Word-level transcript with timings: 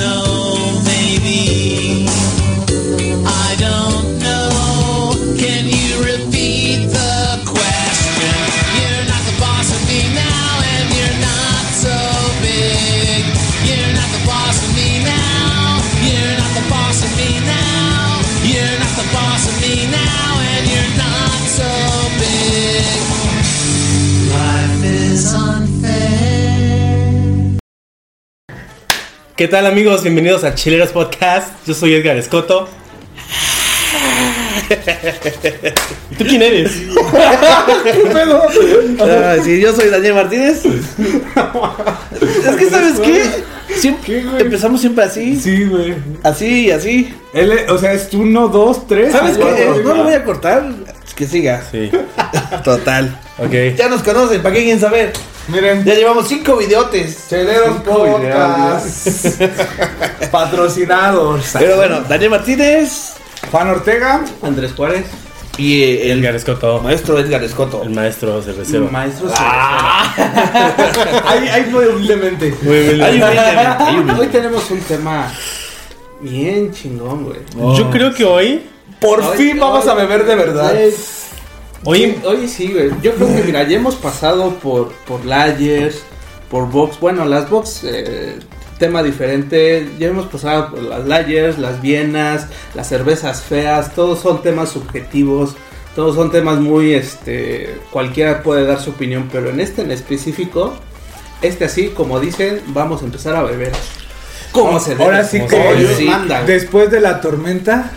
know, 0.00 0.29
¿Qué 29.40 29.48
tal 29.48 29.64
amigos? 29.64 30.02
Bienvenidos 30.02 30.44
a 30.44 30.54
Chileros 30.54 30.90
Podcast. 30.90 31.66
Yo 31.66 31.72
soy 31.72 31.94
Edgar 31.94 32.14
Escoto. 32.18 32.68
¿Y 36.10 36.14
tú 36.18 36.24
quién 36.26 36.42
eres? 36.42 36.70
Ah, 39.00 39.36
sí, 39.42 39.58
yo 39.58 39.74
soy 39.74 39.88
Daniel 39.88 40.12
Martínez. 40.12 40.66
es 40.66 42.56
que, 42.56 42.68
¿sabes 42.68 43.00
qué? 43.00 43.22
Siempre, 43.76 44.04
¿Qué, 44.04 44.24
güey? 44.28 44.42
empezamos 44.42 44.78
siempre 44.78 45.04
así. 45.04 45.40
Sí, 45.40 45.64
güey. 45.64 45.94
Así 46.22 46.66
y 46.66 46.70
así. 46.72 47.14
L, 47.32 47.70
o 47.70 47.78
sea, 47.78 47.94
es 47.94 48.12
uno, 48.12 48.48
dos, 48.48 48.86
tres. 48.86 49.10
¿Sabes 49.10 49.38
qué? 49.38 49.80
No 49.82 49.94
lo 49.94 50.04
voy 50.04 50.12
a 50.12 50.22
cortar. 50.22 50.70
Que 51.16 51.26
siga. 51.26 51.62
Sí. 51.72 51.90
Total. 52.62 53.18
Ok. 53.38 53.74
Ya 53.74 53.88
nos 53.88 54.02
conocen, 54.02 54.42
¿para 54.42 54.54
qué 54.54 54.64
quieren 54.64 54.80
saber? 54.80 55.14
Miren, 55.50 55.84
Ya 55.84 55.94
llevamos 55.94 56.28
cinco 56.28 56.56
videotes. 56.56 57.28
Cheleros 57.28 57.76
Cinco 57.76 57.94
Podcast. 58.04 59.40
Patrocinados. 60.30 61.44
Pero 61.58 61.76
bueno, 61.76 62.00
Daniel 62.08 62.30
Martínez 62.30 63.14
Juan 63.50 63.68
Ortega. 63.68 64.24
Andrés 64.42 64.72
Juárez 64.76 65.04
y 65.58 65.82
eh, 65.82 66.12
el 66.12 66.20
Edgar 66.20 66.36
Escoto. 66.36 66.80
maestro 66.80 67.18
Edgar 67.18 67.42
Escoto. 67.42 67.82
El 67.82 67.90
maestro 67.90 68.40
cervecero. 68.42 68.88
maestro 68.90 69.28
Ahí, 71.26 71.48
ahí 71.48 71.66
muy 71.70 71.84
humildemente. 71.86 72.54
Muy 72.62 72.78
humildemente. 72.90 74.12
Hoy 74.18 74.26
tenemos 74.28 74.70
un 74.70 74.80
tema 74.80 75.30
bien 76.20 76.72
chingón, 76.72 77.24
güey. 77.24 77.40
Yo 77.76 77.90
creo 77.90 78.14
que 78.14 78.24
hoy. 78.24 78.66
Por 79.00 79.20
Hoy- 79.22 79.36
fin 79.38 79.58
vamos 79.58 79.86
a 79.88 79.94
beber 79.94 80.24
de 80.26 80.34
verdad. 80.36 80.72
Güey, 80.74 80.92
Hoy. 81.84 82.20
Hoy 82.24 82.48
sí, 82.48 82.72
güey. 82.72 82.90
Yo 83.02 83.14
creo 83.14 83.28
que, 83.28 83.42
mira, 83.44 83.62
ya 83.62 83.76
hemos 83.76 83.96
pasado 83.96 84.54
por, 84.54 84.92
por 85.06 85.24
Layers, 85.24 86.02
por 86.50 86.68
Vox. 86.70 87.00
Bueno, 87.00 87.24
las 87.24 87.48
Vox, 87.48 87.84
eh, 87.84 88.38
tema 88.78 89.02
diferente. 89.02 89.88
Ya 89.98 90.08
hemos 90.08 90.26
pasado 90.26 90.70
por 90.70 90.82
las 90.82 91.06
Layers, 91.06 91.58
las 91.58 91.80
Vienas, 91.80 92.46
las 92.74 92.88
cervezas 92.88 93.42
feas. 93.42 93.94
Todos 93.94 94.20
son 94.20 94.42
temas 94.42 94.70
subjetivos. 94.70 95.56
Todos 95.94 96.14
son 96.14 96.30
temas 96.30 96.58
muy, 96.60 96.94
este, 96.94 97.80
cualquiera 97.90 98.42
puede 98.42 98.64
dar 98.64 98.80
su 98.80 98.90
opinión, 98.90 99.28
pero 99.32 99.50
en 99.50 99.58
este 99.58 99.82
en 99.82 99.90
específico, 99.90 100.74
este 101.42 101.64
así, 101.64 101.88
como 101.88 102.20
dicen, 102.20 102.62
vamos 102.68 103.02
a 103.02 103.06
empezar 103.06 103.34
a 103.34 103.42
beber. 103.42 103.72
¿Cómo 104.52 104.78
se 104.78 104.90
debe? 104.90 105.04
Ahora 105.04 105.24
sí 105.24 105.38
Como 105.38 105.50
que 105.50 105.74
debe. 105.74 106.04
manda, 106.04 106.44
después 106.44 106.90
de 106.90 107.00
la 107.00 107.20
tormenta 107.20 107.90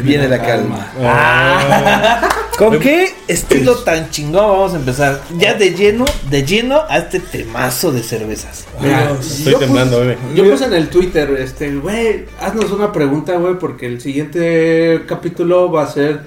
Viene 0.00 0.26
la 0.26 0.40
calma. 0.40 0.90
Ah. 1.02 2.28
¿Con 2.58 2.78
qué 2.78 3.08
estilo 3.28 3.74
tan 3.76 4.10
chingón 4.10 4.46
vamos 4.46 4.74
a 4.74 4.76
empezar? 4.76 5.20
Ya 5.38 5.54
de 5.54 5.70
lleno, 5.74 6.04
de 6.30 6.44
lleno 6.44 6.80
a 6.88 6.98
este 6.98 7.18
temazo 7.18 7.90
de 7.90 8.02
cervezas. 8.02 8.66
Mira, 8.80 9.10
Estoy 9.18 9.52
yo 9.54 9.58
temblando, 9.58 9.96
puse- 9.98 10.06
bebé. 10.06 10.18
Yo 10.34 10.50
puse 10.50 10.64
en 10.66 10.72
el 10.74 10.88
Twitter, 10.88 11.30
este, 11.40 11.74
güey, 11.76 12.26
haznos 12.40 12.70
una 12.70 12.92
pregunta, 12.92 13.36
güey, 13.36 13.58
porque 13.58 13.86
el 13.86 14.00
siguiente 14.00 15.02
capítulo 15.08 15.72
va 15.72 15.84
a 15.84 15.86
ser 15.90 16.20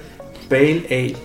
Pale 0.50 0.84
Ale. 0.90 1.16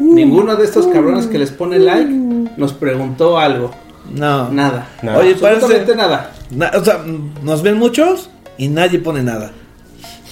Ninguno 0.00 0.56
de 0.56 0.64
estos 0.64 0.86
cabrones 0.88 1.26
que 1.26 1.38
les 1.38 1.50
pone 1.50 1.78
like 1.78 2.10
nos 2.56 2.72
preguntó 2.72 3.38
algo. 3.38 3.70
No. 4.12 4.48
Nada. 4.50 4.88
Nada. 5.02 5.18
Oye, 5.18 5.36
parece. 5.36 5.84
nada. 5.94 6.32
na- 6.50 6.72
o 6.76 6.84
sea, 6.84 7.02
nos 7.42 7.62
ven 7.62 7.78
muchos 7.78 8.28
y 8.58 8.68
nadie 8.68 8.98
pone 8.98 9.22
nada. 9.22 9.52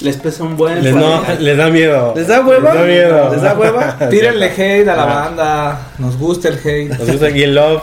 Les 0.00 0.16
pesa 0.16 0.44
un 0.44 0.56
buen. 0.56 0.82
Les, 0.82 0.94
no, 0.94 1.22
les 1.38 1.56
da 1.56 1.68
miedo. 1.68 2.14
¿Les 2.16 2.26
da 2.26 2.40
hueva? 2.40 2.72
Les 2.72 2.80
da 2.80 2.86
miedo. 2.86 3.30
¿Les 3.32 3.42
da 3.42 3.54
hueva? 3.54 3.98
Tírenle 4.10 4.46
hate 4.50 4.88
a 4.88 4.96
la 4.96 5.04
banda. 5.04 5.80
Nos 5.98 6.16
gusta 6.16 6.48
el 6.48 6.54
hate. 6.58 6.88
Nos 6.98 7.06
gusta 7.10 7.28
el 7.28 7.54
love. 7.54 7.82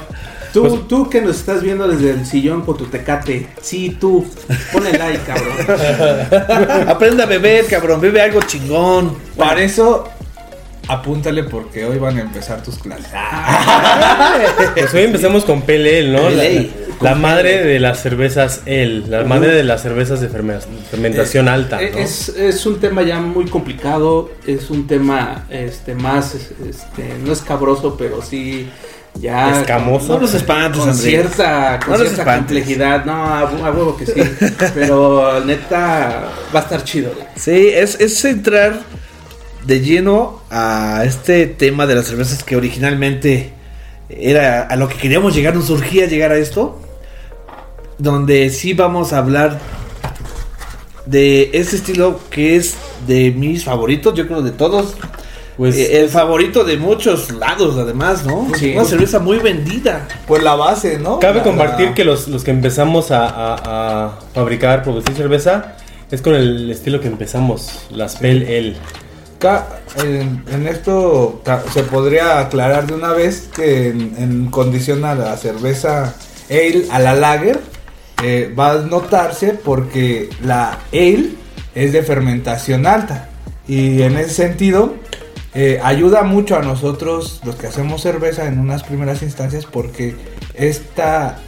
Tú, 0.53 0.61
Pues- 0.67 0.88
tú 0.88 1.09
que 1.09 1.22
nos 1.22 1.35
estás 1.38 1.61
viendo 1.61 1.88
desde 1.88 2.11
el 2.11 2.25
sillón 2.25 2.61
con 2.63 2.75
tu 2.78 2.85
tecate. 2.85 3.47
Sí, 3.61 3.95
tú. 4.00 4.25
Ponle 4.72 4.97
like, 4.97 5.19
cabrón. 5.28 6.88
Aprende 6.89 7.22
a 7.23 7.25
beber, 7.28 7.66
cabrón. 7.66 8.01
Bebe 8.01 8.22
algo 8.22 8.39
chingón. 8.41 9.16
Para 9.35 9.61
eso, 9.61 10.07
apúntale 10.88 11.44
porque 11.44 11.85
hoy 11.85 11.99
van 11.99 12.17
a 12.17 12.22
empezar 12.22 12.63
tus 12.63 12.79
clases. 12.79 13.07
Pues 14.75 14.94
hoy 14.94 15.03
empezamos 15.03 15.44
con 15.45 15.61
PLL, 15.61 16.11
¿no? 16.13 16.29
La, 16.29 16.44
PLL. 16.44 16.69
La 17.02 17.16
madre 17.16 17.63
de 17.63 17.80
las 17.80 18.02
cervezas 18.02 18.62
L. 18.66 19.03
La 19.08 19.24
madre 19.24 19.53
de 19.53 19.63
las 19.63 19.81
cervezas 19.84 20.19
de 20.22 20.30
ferme- 20.30 20.59
fermentación 20.90 21.47
alta. 21.47 21.81
Eh, 21.81 21.91
¿no? 21.94 21.97
Es, 22.00 22.30
es 22.30 22.66
un 22.66 22.80
tema 22.80 23.03
ya 23.03 23.19
muy 23.19 23.46
complicado, 23.46 24.31
es 24.46 24.69
un 24.69 24.88
tema 24.88 25.46
este 25.50 25.94
más 25.96 26.34
este 26.35 27.13
no 27.24 27.31
escabroso, 27.34 27.96
pero 27.97 28.22
sí 28.22 28.69
ya 29.19 29.62
Escamoso. 29.62 30.13
No 30.13 30.19
los 30.22 30.34
espantes, 30.34 30.80
con 30.80 30.90
Andrés. 30.90 31.08
cierta, 31.09 31.80
con 31.80 31.94
No 31.94 31.97
los 32.03 32.09
cierta 32.13 32.35
complejidad. 32.38 33.06
No, 33.06 33.14
a, 33.14 33.52
hu- 33.52 33.64
a 33.66 33.72
huevo 33.72 33.97
que 33.97 34.06
sí, 34.06 34.14
pero 34.75 35.44
neta 35.46 36.29
va 36.56 36.59
a 36.59 36.64
estar 36.64 36.84
chido. 36.84 37.12
Sí, 37.35 37.69
es, 37.74 38.00
es 38.00 38.24
entrar 38.25 38.79
de 39.66 39.81
lleno 39.81 40.41
a 40.50 41.03
este 41.06 41.46
tema 41.47 41.85
de 41.88 41.96
las 41.96 42.06
cervezas 42.08 42.44
que 42.44 42.56
originalmente 42.56 43.52
era 44.09 44.62
a 44.62 44.75
lo 44.78 44.88
que 44.88 44.96
queríamos 44.96 45.35
llegar, 45.35 45.53
nos 45.56 45.66
surgía 45.66 46.06
llegar 46.06 46.31
a 46.31 46.38
esto. 46.38 46.81
Donde 47.97 48.50
sí 48.50 48.74
vamos 48.74 49.13
a 49.13 49.19
hablar 49.19 49.59
de 51.06 51.52
este 51.53 51.78
estilo 51.78 52.19
que 52.30 52.56
es 52.56 52.75
de 53.08 53.31
mis 53.31 53.63
favoritos, 53.63 54.13
yo 54.13 54.28
creo 54.28 54.41
de 54.41 54.52
todos. 54.52 54.96
Pues, 55.56 55.75
Eh, 55.75 56.02
el 56.02 56.09
favorito 56.09 56.63
de 56.63 56.78
muchos 56.78 57.31
lados, 57.31 57.78
además, 57.78 58.24
¿no? 58.25 58.47
Sí. 58.56 58.74
Una 58.75 58.85
cerveza 58.85 59.18
muy 59.19 59.40
vendida. 59.40 60.08
Pues 60.28 60.44
la 60.44 60.53
base, 60.56 61.00
¿no? 61.00 61.19
Cabe 61.19 61.38
La- 61.40 61.44
compartir 61.44 61.88
la- 61.88 61.94
que 61.96 62.03
los, 62.06 62.28
los 62.28 62.44
que 62.44 62.52
empezamos 62.52 63.09
a, 63.09 63.25
a- 63.28 64.06
a 64.06 64.19
fabricar, 64.35 64.84
producir 64.84 65.16
cerveza, 65.16 65.74
es 66.12 66.22
con 66.22 66.35
el 66.35 66.69
estilo 66.69 67.00
que 67.00 67.08
empezamos, 67.08 67.88
las 67.90 68.18
Ale. 68.18 68.75
Ca- 69.40 69.68
En, 70.03 70.44
en 70.52 70.68
esto 70.68 71.41
se 71.74 71.81
podría 71.84 72.40
aclarar 72.40 72.85
de 72.85 72.94
una 72.94 73.14
vez 73.14 73.50
que 73.56 73.88
en, 73.90 74.14
en 74.19 74.52
condición 74.52 75.06
a 75.06 75.16
la 75.16 75.35
cerveza 75.38 76.14
ale, 76.52 76.85
a 76.91 77.00
la 77.00 77.16
lager, 77.16 77.59
eh, 78.23 78.53
va 78.57 78.72
a 78.72 78.78
notarse 78.79 79.53
porque 79.53 80.29
la 80.44 80.79
ale 80.91 81.29
es 81.75 81.94
de 81.94 82.03
fermentación 82.03 82.88
alta. 82.88 83.29
Y 83.67 84.01
en 84.01 84.17
ese 84.17 84.33
sentido, 84.33 84.95
eh, 85.53 85.79
ayuda 85.83 86.23
mucho 86.23 86.55
a 86.55 86.61
nosotros, 86.61 87.41
los 87.45 87.55
que 87.55 87.67
hacemos 87.67 88.01
cerveza 88.01 88.47
en 88.47 88.59
unas 88.59 88.83
primeras 88.83 89.22
instancias, 89.22 89.66
porque 89.66 90.16
esta 90.55 91.39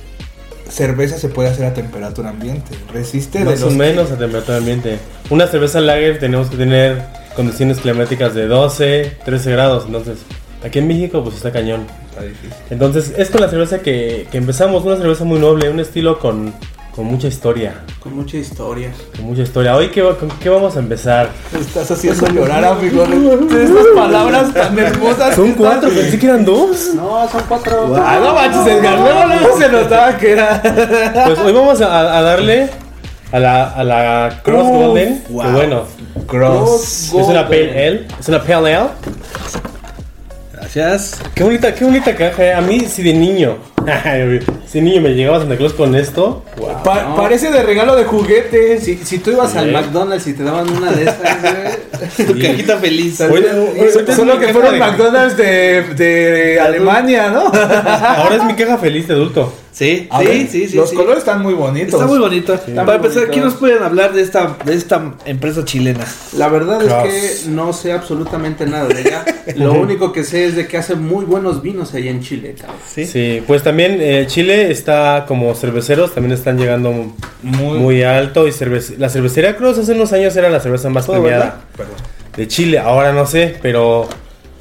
cerveza 0.69 1.18
se 1.18 1.30
puede 1.30 1.50
hacer 1.50 1.66
a 1.66 1.74
temperatura 1.74 2.30
ambiente. 2.30 2.75
Resiste 2.94 3.40
de 3.40 3.46
Más 3.46 3.63
o 3.63 3.72
menos 3.72 4.12
a 4.12 4.18
temperatura 4.18 4.57
ambiente. 4.57 5.00
Una 5.30 5.47
cerveza 5.47 5.80
lager 5.80 6.19
tenemos 6.19 6.50
que 6.50 6.57
tener 6.57 7.03
condiciones 7.36 7.80
climáticas 7.80 8.36
de 8.36 8.47
12, 8.47 9.18
13 9.25 9.51
grados. 9.51 9.86
Entonces, 9.86 10.19
aquí 10.64 10.80
en 10.80 10.88
México, 10.88 11.24
pues 11.24 11.36
está 11.38 11.52
cañón. 11.52 11.86
Está 12.09 12.24
difícil. 12.24 12.53
Entonces, 12.70 13.14
es 13.18 13.30
con 13.30 13.42
la 13.42 13.50
cerveza 13.50 13.80
que, 13.80 14.28
que 14.31 14.38
empezamos, 14.38 14.84
una 14.84 14.97
cerveza 14.97 15.24
muy 15.24 15.40
noble, 15.40 15.70
un 15.70 15.80
estilo 15.80 16.20
con, 16.20 16.53
con 16.96 17.06
mucha 17.06 17.28
historia. 17.28 17.75
Con 18.00 18.16
mucha 18.16 18.38
historia. 18.38 18.92
Con 19.16 19.25
mucha 19.25 19.42
historia. 19.44 19.75
Hoy, 19.75 19.89
¿qué, 19.89 20.01
con 20.01 20.30
qué 20.39 20.50
vamos 20.50 20.75
a 20.75 20.80
empezar? 20.80 21.30
Estás 21.60 21.89
haciendo 21.92 22.28
llorar, 22.28 22.63
amigo. 22.66 23.06
de 23.06 23.63
Estas 23.63 23.86
palabras 23.95 24.54
tan 24.54 24.78
hermosas. 24.78 25.36
Son 25.36 25.54
cuatro, 25.54 25.89
pensé 25.89 26.19
que 26.19 26.25
eran 26.25 26.44
dos. 26.45 26.92
No, 26.95 27.28
son 27.30 27.42
cuatro. 27.48 27.95
Ah, 27.98 28.19
no 28.22 28.34
manches, 28.34 28.68
Edgar. 28.68 29.00
Luego, 29.00 29.25
luego 29.28 29.57
se 29.57 29.69
notaba 29.69 30.18
que 30.18 30.31
era. 30.31 30.62
Pues 31.25 31.39
hoy 31.39 31.54
vamos 31.54 31.80
a, 31.81 32.18
a 32.18 32.22
darle 32.22 32.69
a 33.31 33.39
la, 33.39 33.69
a 33.69 33.84
la 33.84 34.42
Cross 34.44 34.68
Golden. 34.68 35.24
wow. 35.30 35.44
Que 35.44 35.51
bueno, 35.51 35.84
Cross. 36.28 37.13
es 37.13 37.28
una 37.28 37.44
Pale 37.48 37.72
Ale. 37.72 38.07
Es 38.19 38.28
una 38.28 38.42
Pale 38.44 38.75
Ale. 38.75 38.89
Gracias. 40.75 41.19
Qué 41.33 41.44
bonita, 41.44 41.74
qué 41.74 41.83
bonita 41.83 42.16
caja. 42.16 42.44
eh. 42.45 42.54
A 42.54 42.62
mí, 42.62 42.81
si 42.81 43.01
de 43.01 43.13
niño. 43.13 43.57
si 44.71 44.81
niño 44.81 45.01
me 45.01 45.10
llegaba 45.10 45.39
Santa 45.39 45.57
Claus 45.57 45.74
con 45.74 45.95
esto. 45.95 46.44
Wow. 46.57 46.83
Pa- 46.83 47.04
No. 47.04 47.16
Parece 47.16 47.51
de 47.51 47.63
regalo 47.63 47.95
de 47.95 48.04
juguete. 48.06 48.80
Si, 48.80 48.98
si 48.98 49.18
tú 49.19 49.31
ibas 49.31 49.56
al 49.56 49.66
Sí. 49.68 49.71
McDonald's 49.71 50.27
y 50.27 50.33
te 50.33 50.44
daban 50.44 50.69
una 50.69 50.92
de 50.92 51.04
esas, 51.04 51.18
güey. 51.42 52.27
Tu 52.27 52.39
cajita 52.39 52.77
feliz. 52.77 53.19
Hoy 53.21 53.42
tengo 53.42 54.16
Solo 54.16 54.39
que 54.39 54.50
fueron 54.54 54.74
de- 54.74 54.80
McDonald's 54.80 55.36
de, 55.38 55.83
de 55.95 56.60
Alemania, 56.60 57.30
¿no? 57.30 57.42
Ahora 57.54 58.36
es 58.36 58.44
mi 58.45 58.54
caja 58.56 58.77
feliz 58.77 59.07
de 59.07 59.13
adulto. 59.16 59.54
Sí, 59.71 60.07
A 60.10 60.19
sí, 60.19 60.25
ver, 60.25 60.48
sí, 60.50 60.68
sí. 60.68 60.75
Los 60.75 60.89
sí. 60.89 60.95
colores 60.95 61.19
están 61.19 61.42
muy 61.42 61.54
bonitos. 61.54 61.94
Está 61.94 62.06
muy 62.06 62.19
bonito. 62.19 62.54
Está 62.54 62.83
Para 62.86 62.98
muy 62.98 63.07
empezar. 63.07 63.30
¿quién 63.31 63.45
nos 63.45 63.54
pueden 63.54 63.81
hablar 63.81 64.12
de 64.13 64.22
esta, 64.24 64.57
de 64.65 64.74
esta 64.74 65.13
empresa 65.25 65.63
chilena? 65.63 66.06
La 66.36 66.50
verdad 66.50 66.80
Cross. 66.80 67.13
es 67.13 67.39
que 67.44 67.50
no 67.51 67.72
sé 67.72 67.94
absolutamente 67.94 68.65
nada 68.65 68.88
de 68.89 69.00
ella. 69.01 69.24
Lo 69.56 69.74
único 69.74 70.12
que 70.12 70.25
sé 70.25 70.45
es 70.45 70.56
de 70.57 70.68
que 70.68 70.75
hace 70.77 70.95
muy 70.95 71.24
buenos 71.24 71.62
vinos 71.62 71.94
allá 71.94 72.12
en 72.12 72.19
Chile, 72.22 72.56
cabrón. 72.60 72.77
Sí. 72.94 73.06
Sí, 73.06 73.42
pues 73.48 73.63
también 73.63 74.00
eh, 74.01 74.25
Chile 74.27 74.59
está 74.64 75.26
como 75.28 75.54
cerveceros, 75.56 76.14
también 76.14 76.34
están 76.34 76.58
llegando 76.58 76.92
Muy, 77.42 77.78
muy 77.80 78.04
alto 78.04 78.48
y 78.48 78.52
cervece- 78.52 78.98
la 78.98 79.10
cervecería 79.10 79.56
Cruz 79.56 79.78
hace 79.78 79.94
unos 79.94 80.12
años 80.14 80.36
era 80.36 80.50
la 80.50 80.60
cerveza 80.60 80.90
más 80.90 81.08
premiada 81.08 81.62
de 82.36 82.48
Chile, 82.48 82.80
ahora 82.80 83.12
no 83.14 83.26
sé, 83.26 83.56
pero 83.62 84.08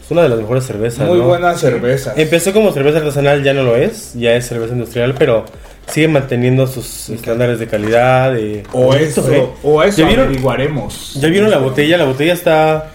es 0.04 0.10
una 0.10 0.22
de 0.22 0.28
las 0.30 0.38
mejores 0.38 0.64
cervezas. 0.64 1.06
muy 1.06 1.18
¿no? 1.18 1.24
buena 1.26 1.54
cerveza. 1.54 2.14
Empezó 2.16 2.52
como 2.52 2.72
cerveza 2.72 2.98
artesanal, 2.98 3.42
ya 3.44 3.52
no 3.54 3.62
lo 3.62 3.76
es, 3.76 4.14
ya 4.14 4.34
es 4.34 4.46
cerveza 4.48 4.72
industrial, 4.72 5.14
pero 5.18 5.44
sigue 5.86 6.08
manteniendo 6.08 6.66
sus 6.66 7.08
estándares 7.10 7.58
de 7.58 7.66
calidad. 7.66 8.32
de- 8.32 8.62
O 8.72 8.84
Bonito, 8.86 9.04
eso, 9.04 9.32
¿eh? 9.32 9.46
o 9.62 9.82
eso 9.82 9.98
¿Ya 10.02 10.06
vieron, 10.06 10.26
averiguaremos. 10.26 11.14
¿Ya 11.20 11.28
vieron 11.28 11.50
la 11.50 11.58
botella? 11.58 11.96
La 11.98 12.04
botella 12.04 12.32
está 12.32 12.90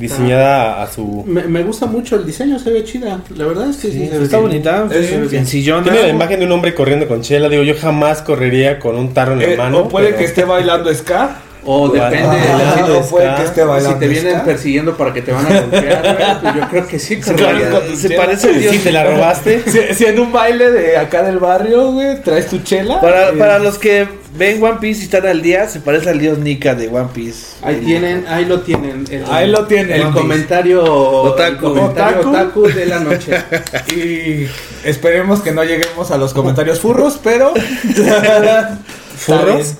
diseñada 0.00 0.82
a 0.82 0.86
su... 0.90 1.22
Me, 1.26 1.42
me 1.44 1.62
gusta 1.62 1.86
mucho 1.86 2.16
el 2.16 2.26
diseño, 2.26 2.58
se 2.58 2.70
ve 2.70 2.82
chida. 2.84 3.20
La 3.36 3.46
verdad 3.46 3.70
es 3.70 3.76
que 3.76 3.88
sí, 3.92 4.08
se 4.08 4.18
ve 4.18 4.24
Está 4.24 4.38
bien. 4.38 4.48
bonita, 4.48 4.86
Sí, 4.90 5.04
sí, 5.04 5.14
sí. 5.22 5.28
sencillona. 5.28 5.82
Tiene 5.84 6.02
la 6.02 6.08
imagen 6.08 6.40
de 6.40 6.46
un 6.46 6.52
hombre 6.52 6.74
corriendo 6.74 7.06
con 7.06 7.20
chela. 7.22 7.48
Digo, 7.48 7.62
yo 7.62 7.74
jamás 7.78 8.22
correría 8.22 8.78
con 8.80 8.96
un 8.96 9.14
tarro 9.14 9.34
en 9.34 9.38
la 9.40 9.44
Eh, 9.44 9.56
mano. 9.56 9.80
o 9.80 9.88
puede 9.88 10.06
pero- 10.06 10.18
que 10.18 10.24
esté 10.24 10.44
bailando 10.44 10.92
ska. 10.94 11.36
O 11.62 11.90
depende 11.90 12.16
Ah, 12.26 12.34
de 12.34 12.64
la 12.64 12.74
sí, 12.86 12.90
o 12.90 13.02
puede 13.10 13.34
que 13.36 13.42
esté 13.42 13.60
Si 13.60 13.66
bailando 13.68 13.98
te 13.98 14.08
vienen 14.08 14.32
ska. 14.36 14.44
persiguiendo 14.44 14.96
para 14.96 15.12
que 15.12 15.20
te 15.20 15.30
van 15.30 15.44
a 15.46 15.60
golpear, 15.60 16.40
pues 16.42 16.54
yo 16.54 16.68
creo 16.70 16.88
que 16.88 16.98
sí, 16.98 17.20
Se, 17.22 17.96
se 17.96 18.10
parece 18.16 18.48
a 18.48 18.52
Dios. 18.52 18.72
Si 18.72 18.78
te 18.78 18.90
la 18.92 19.04
robaste. 19.04 19.62
Si, 19.66 19.94
si 19.94 20.04
en 20.06 20.18
un 20.20 20.32
baile 20.32 20.70
de 20.70 20.96
acá 20.96 21.22
del 21.22 21.38
barrio, 21.38 21.92
güey, 21.92 22.22
traes 22.22 22.46
tu 22.46 22.60
chela. 22.60 22.98
Para, 23.02 23.28
eh, 23.28 23.32
para 23.38 23.58
los 23.58 23.78
que 23.78 24.08
ven 24.36 24.62
One 24.62 24.78
Piece 24.80 25.00
y 25.00 25.04
están 25.04 25.26
al 25.26 25.42
día, 25.42 25.68
se 25.68 25.80
parece 25.80 26.10
al 26.10 26.18
dios 26.18 26.38
Nika 26.38 26.74
de 26.74 26.88
One 26.88 27.08
Piece. 27.12 27.56
Ahí 27.62 27.76
El- 27.76 27.84
tienen, 27.84 28.26
ahí 28.28 28.44
lo 28.44 28.60
tienen. 28.60 29.04
el- 29.10 29.24
Ahí 29.30 29.48
lo 29.50 29.66
tienen. 29.66 29.92
El 29.96 30.02
Piece. 30.08 30.18
comentario 30.18 30.82
Otaku. 30.84 31.42
el 31.52 31.56
comentario 31.58 32.18
Otaku. 32.20 32.28
otaku 32.30 32.62
de 32.68 32.86
la 32.86 33.00
noche. 33.00 33.36
Y 33.96 34.46
esperemos 34.88 35.40
que 35.40 35.52
no 35.52 35.64
lleguemos 35.64 36.10
a 36.10 36.18
los 36.18 36.32
comentarios 36.32 36.80
furros, 36.80 37.18
pero. 37.22 37.52
¿Furros? 39.16 39.74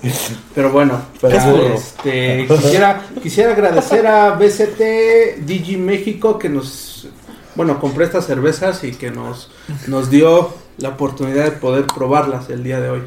Pero 0.54 0.70
bueno, 0.70 1.00
Pero 1.20 1.40
burro. 1.40 1.74
este, 1.74 2.46
quisiera, 2.46 3.02
quisiera 3.22 3.52
agradecer 3.52 4.06
a 4.06 4.32
BCT 4.32 5.46
Digi 5.46 5.76
México 5.78 6.38
que 6.38 6.50
nos, 6.50 7.08
bueno, 7.54 7.80
compré 7.80 8.04
estas 8.04 8.26
cervezas 8.26 8.84
y 8.84 8.92
que 8.92 9.10
nos, 9.10 9.50
nos 9.86 10.10
dio 10.10 10.52
la 10.76 10.90
oportunidad 10.90 11.44
de 11.44 11.52
poder 11.52 11.86
probarlas 11.86 12.50
el 12.50 12.62
día 12.62 12.80
de 12.80 12.90
hoy. 12.90 13.02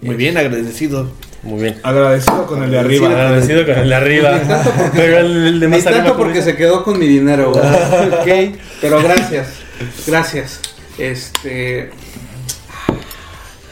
Muy 0.00 0.16
bien, 0.16 0.36
agradecido. 0.36 1.10
Muy 1.42 1.62
bien. 1.62 1.76
Agradecido 1.82 2.46
con 2.46 2.62
el 2.62 2.70
de 2.70 2.78
arriba. 2.78 3.08
Agradecido 3.08 3.64
con 3.64 3.78
el 3.78 3.88
de 3.88 3.94
arriba. 3.94 4.40
Pero 4.94 5.18
el, 5.18 5.46
el 5.46 5.60
de 5.60 5.68
más 5.68 5.86
arriba. 5.86 6.02
tanto 6.04 6.16
porque 6.18 6.42
se 6.42 6.56
quedó 6.56 6.82
con 6.84 6.98
mi 6.98 7.06
dinero. 7.06 7.52
Ok. 8.20 8.56
Pero 8.80 9.02
gracias, 9.02 9.48
gracias. 10.06 10.60
Este, 10.98 11.90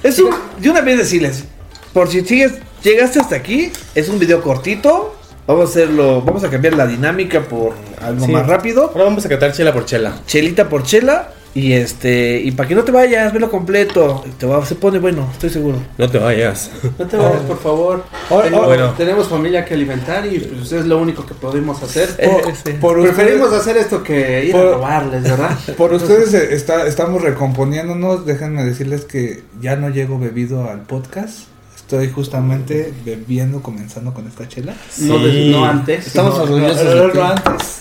Es 0.02 0.18
un, 0.20 0.30
de 0.60 0.70
una 0.70 0.80
vez 0.80 0.98
decirles, 0.98 1.44
por 1.92 2.08
si 2.08 2.20
sigues, 2.22 2.52
llegaste 2.82 3.18
hasta 3.20 3.34
aquí, 3.36 3.72
es 3.94 4.08
un 4.08 4.18
video 4.18 4.42
cortito. 4.42 5.16
Vamos 5.46 5.68
a 5.68 5.70
hacerlo, 5.70 6.22
vamos 6.22 6.42
a 6.44 6.50
cambiar 6.50 6.74
la 6.74 6.86
dinámica 6.86 7.40
por 7.42 7.74
algo 8.00 8.26
Sí. 8.26 8.32
más 8.32 8.46
rápido. 8.46 8.90
Ahora 8.92 9.04
vamos 9.04 9.24
a 9.24 9.28
catar 9.28 9.52
chela 9.52 9.72
por 9.72 9.84
chela. 9.84 10.16
Chelita 10.26 10.68
por 10.68 10.82
chela. 10.84 11.32
Y 11.56 11.72
este, 11.72 12.38
y 12.44 12.50
para 12.50 12.68
que 12.68 12.74
no 12.74 12.84
te 12.84 12.92
vayas, 12.92 13.32
velo 13.32 13.50
completo. 13.50 14.22
Te 14.38 14.44
va, 14.44 14.64
se 14.66 14.74
pone 14.74 14.98
bueno, 14.98 15.26
estoy 15.32 15.48
seguro. 15.48 15.78
No 15.96 16.10
te 16.10 16.18
vayas. 16.18 16.70
no 16.98 17.06
te 17.06 17.16
vayas, 17.16 17.40
por 17.42 17.58
favor. 17.58 18.04
Oh, 18.28 18.40
tenemos, 18.42 18.66
bueno. 18.66 18.90
tenemos 18.94 19.26
familia 19.28 19.64
que 19.64 19.72
alimentar 19.72 20.26
y 20.26 20.38
pues 20.38 20.70
es 20.72 20.84
lo 20.84 20.98
único 20.98 21.24
que 21.24 21.32
podemos 21.32 21.82
hacer. 21.82 22.10
Eh, 22.18 22.28
Por, 22.28 22.54
sí. 22.54 22.72
por 22.78 23.02
Preferimos 23.02 23.46
ustedes, 23.46 23.60
hacer 23.62 23.76
esto 23.78 24.02
que 24.02 24.44
ir 24.44 24.52
Por- 24.52 24.66
a 24.66 24.72
robarles, 24.74 25.22
¿verdad? 25.22 25.58
por 25.78 25.94
ustedes 25.94 26.34
eh, 26.34 26.48
está- 26.54 26.86
estamos 26.86 27.22
recomponiéndonos. 27.22 28.26
Déjenme 28.26 28.62
decirles 28.62 29.06
que 29.06 29.42
ya 29.58 29.76
no 29.76 29.88
llego 29.88 30.18
bebido 30.18 30.68
al 30.68 30.82
podcast. 30.82 31.46
Estoy 31.74 32.10
justamente 32.10 32.92
bebiendo, 33.04 33.62
comenzando 33.62 34.12
con 34.12 34.26
esta 34.26 34.46
chela. 34.46 34.74
No, 34.98 35.18
de- 35.20 35.32
Sí. 35.32 35.50
no 35.52 35.64
antes. 35.64 36.06
Estamos 36.08 36.36
No, 36.36 36.42
orgullosos 36.42 36.84
de 36.84 37.14
no 37.18 37.24
antes. 37.24 37.78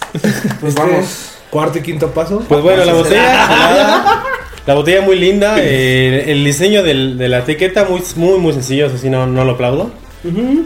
Pues 0.61 0.75
Este, 0.75 0.79
vamos. 0.81 1.31
Cuarto 1.55 1.77
y 1.77 1.81
quinto 1.83 2.09
paso. 2.11 2.43
Pues 2.49 2.61
bueno, 2.61 2.83
la 2.83 2.93
botella. 2.93 4.23
La 4.67 4.73
botella 4.73 4.99
muy 5.01 5.17
linda. 5.17 5.55
eh, 5.59 6.25
el 6.33 6.43
diseño 6.43 6.83
del- 6.83 7.17
de 7.17 7.29
la 7.29 7.37
etiqueta 7.39 7.85
muy, 7.85 8.01
muy, 8.17 8.39
muy 8.39 8.51
sencillo. 8.51 8.87
Así 8.93 9.09
no, 9.09 9.25
no 9.25 9.45
lo 9.45 9.53
aplaudo. 9.53 9.89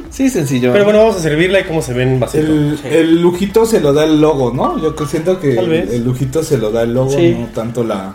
Sí, 0.09 0.31
sencillo. 0.31 0.71
Pero 0.74 0.86
bueno, 0.86 0.97
vamos 1.00 1.18
a 1.18 1.19
servirla 1.19 1.59
y 1.59 1.65
cómo 1.65 1.83
se 1.83 1.94
ven 1.94 2.19
vasito. 2.19 2.44
El, 2.47 2.80
el 2.89 3.21
lujito 3.21 3.68
se 3.68 3.80
lo 3.81 3.94
da 3.94 4.06
el 4.06 4.19
logo, 4.19 4.51
¿no? 4.51 4.81
Yo 4.81 4.95
siento 5.06 5.39
que 5.39 5.53
Tal 5.53 5.65
el, 5.65 5.69
vez. 5.69 5.94
el 5.94 6.03
lujito 6.06 6.41
se 6.44 6.57
lo 6.57 6.71
da 6.71 6.81
el 6.81 6.94
logo, 6.95 7.12
Sí. 7.12 7.36
no 7.39 7.45
tanto 7.53 7.83
la. 7.83 8.13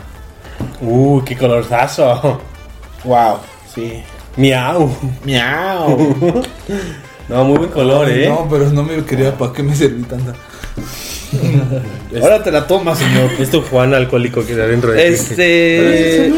Uy, 0.80 1.22
qué 1.24 1.36
colorzazo. 1.36 2.40
wow. 3.04 3.36
Sí. 3.72 4.02
Miau. 4.36 4.90
Miau. 5.24 6.16
No, 7.28 7.42
muy 7.44 7.56
buen 7.56 7.70
color, 7.70 8.10
eh. 8.10 8.28
No, 8.28 8.46
pero 8.50 8.68
no 8.70 8.82
me 8.82 9.02
quería, 9.04 9.32
¿para 9.38 9.50
qué 9.52 9.62
me 9.62 9.74
serví 9.74 10.02
tanta? 10.02 10.34
Ahora 12.22 12.42
te 12.42 12.50
la 12.50 12.66
tomas, 12.66 12.98
señor. 12.98 13.30
Es 13.38 13.50
tu 13.50 13.62
Juan 13.62 13.94
alcohólico 13.94 14.44
que 14.46 14.54
de 14.54 14.62
adentro 14.62 14.92
de 14.92 15.02
ti. 15.02 15.12
Este. 15.12 16.32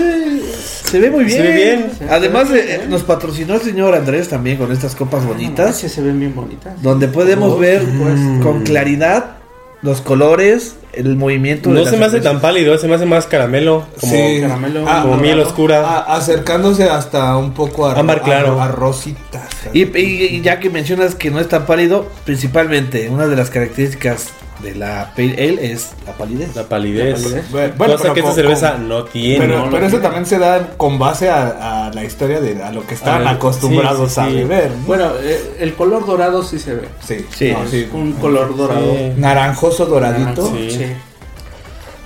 Se 0.84 1.00
ve 1.00 1.10
muy 1.10 1.24
bien. 1.24 1.36
Se 1.36 1.42
ve 1.42 1.54
bien. 1.54 1.90
Además, 2.08 2.48
eh, 2.52 2.86
nos 2.88 3.02
patrocinó 3.02 3.54
el 3.54 3.60
señor 3.60 3.94
Andrés 3.94 4.28
también 4.28 4.56
con 4.56 4.70
estas 4.70 4.94
copas 4.94 5.24
bonitas. 5.24 5.76
Sí, 5.78 5.88
se 5.88 6.00
ven 6.00 6.18
bien 6.18 6.34
bonitas. 6.34 6.80
Donde 6.82 7.08
podemos 7.08 7.58
ver 7.58 7.80
supuesto. 7.80 8.40
con 8.42 8.62
claridad 8.62 9.36
los 9.82 10.00
colores, 10.00 10.76
el 10.96 11.16
movimiento. 11.16 11.70
de 11.70 11.80
No 11.84 11.84
se 11.90 11.96
me 11.96 12.06
hace 12.06 12.20
tan 12.20 12.40
pálido, 12.40 12.76
se 12.78 12.88
me 12.88 12.94
hace 12.94 13.06
más 13.06 13.26
caramelo. 13.26 13.84
Como 14.00 14.12
Sí. 14.12 14.40
caramelo, 14.40 14.84
como 15.02 15.16
miel 15.16 15.40
oscura. 15.40 15.86
a- 15.88 16.16
acercándose 16.16 16.84
hasta 16.84 17.36
un 17.36 17.52
poco 17.52 17.86
a, 17.86 17.92
Ámbar 17.98 18.22
claro. 18.22 18.60
a, 18.60 18.64
a 18.64 18.68
rositas. 18.68 19.48
Y, 19.72 19.82
y- 19.98 20.26
y 20.36 20.40
ya 20.40 20.58
que 20.60 20.70
mencionas 20.70 21.14
que 21.14 21.30
no 21.30 21.40
es 21.40 21.48
tan 21.48 21.66
pálido, 21.66 22.06
principalmente 22.24 23.08
una 23.08 23.26
de 23.26 23.36
las 23.36 23.50
características 23.50 24.28
de 24.62 24.74
la 24.74 25.12
Pale 25.14 25.34
Ale 25.34 25.72
es 25.72 25.90
la 26.06 26.12
palidez. 26.14 26.56
La 26.56 26.62
palidez. 26.62 27.20
La 27.22 27.28
palidez. 27.28 27.76
Bueno, 27.76 27.92
Cosa 27.96 28.14
que 28.14 28.20
esta 28.20 28.30
con- 28.30 28.34
cerveza 28.34 28.72
con- 28.72 28.88
no 28.88 29.04
tiene. 29.04 29.38
Pero, 29.46 29.58
no, 29.58 29.64
pero 29.66 29.80
no 29.80 29.86
eso 29.86 29.88
tiene. 29.96 30.02
también 30.02 30.24
se 30.26 30.38
da 30.38 30.68
con 30.78 30.98
base 30.98 31.28
a, 31.28 31.86
a 31.88 31.92
la 31.92 32.04
historia 32.04 32.40
de 32.40 32.62
a 32.62 32.72
lo 32.72 32.80
que 32.86 32.94
ver, 32.94 33.26
acostumbrados 33.28 34.08
sí, 34.12 34.14
sí, 34.14 34.20
a 34.22 34.26
sí. 34.28 34.34
beber. 34.34 34.70
¿no? 34.70 34.86
Bueno, 34.86 35.10
eh, 35.22 35.56
el 35.60 35.74
color 35.74 36.06
dorado 36.06 36.42
sí 36.42 36.58
se 36.58 36.74
ve. 36.74 36.88
sí, 37.06 37.26
Sí. 37.36 37.52
no, 37.52 37.68
sí. 37.70 37.86
Un 37.92 38.12
color 38.14 38.56
dorado. 38.56 38.94
Sí. 38.96 39.12
Naranjoso 39.18 39.84
doradito. 39.84 40.50
Sí. 40.56 40.85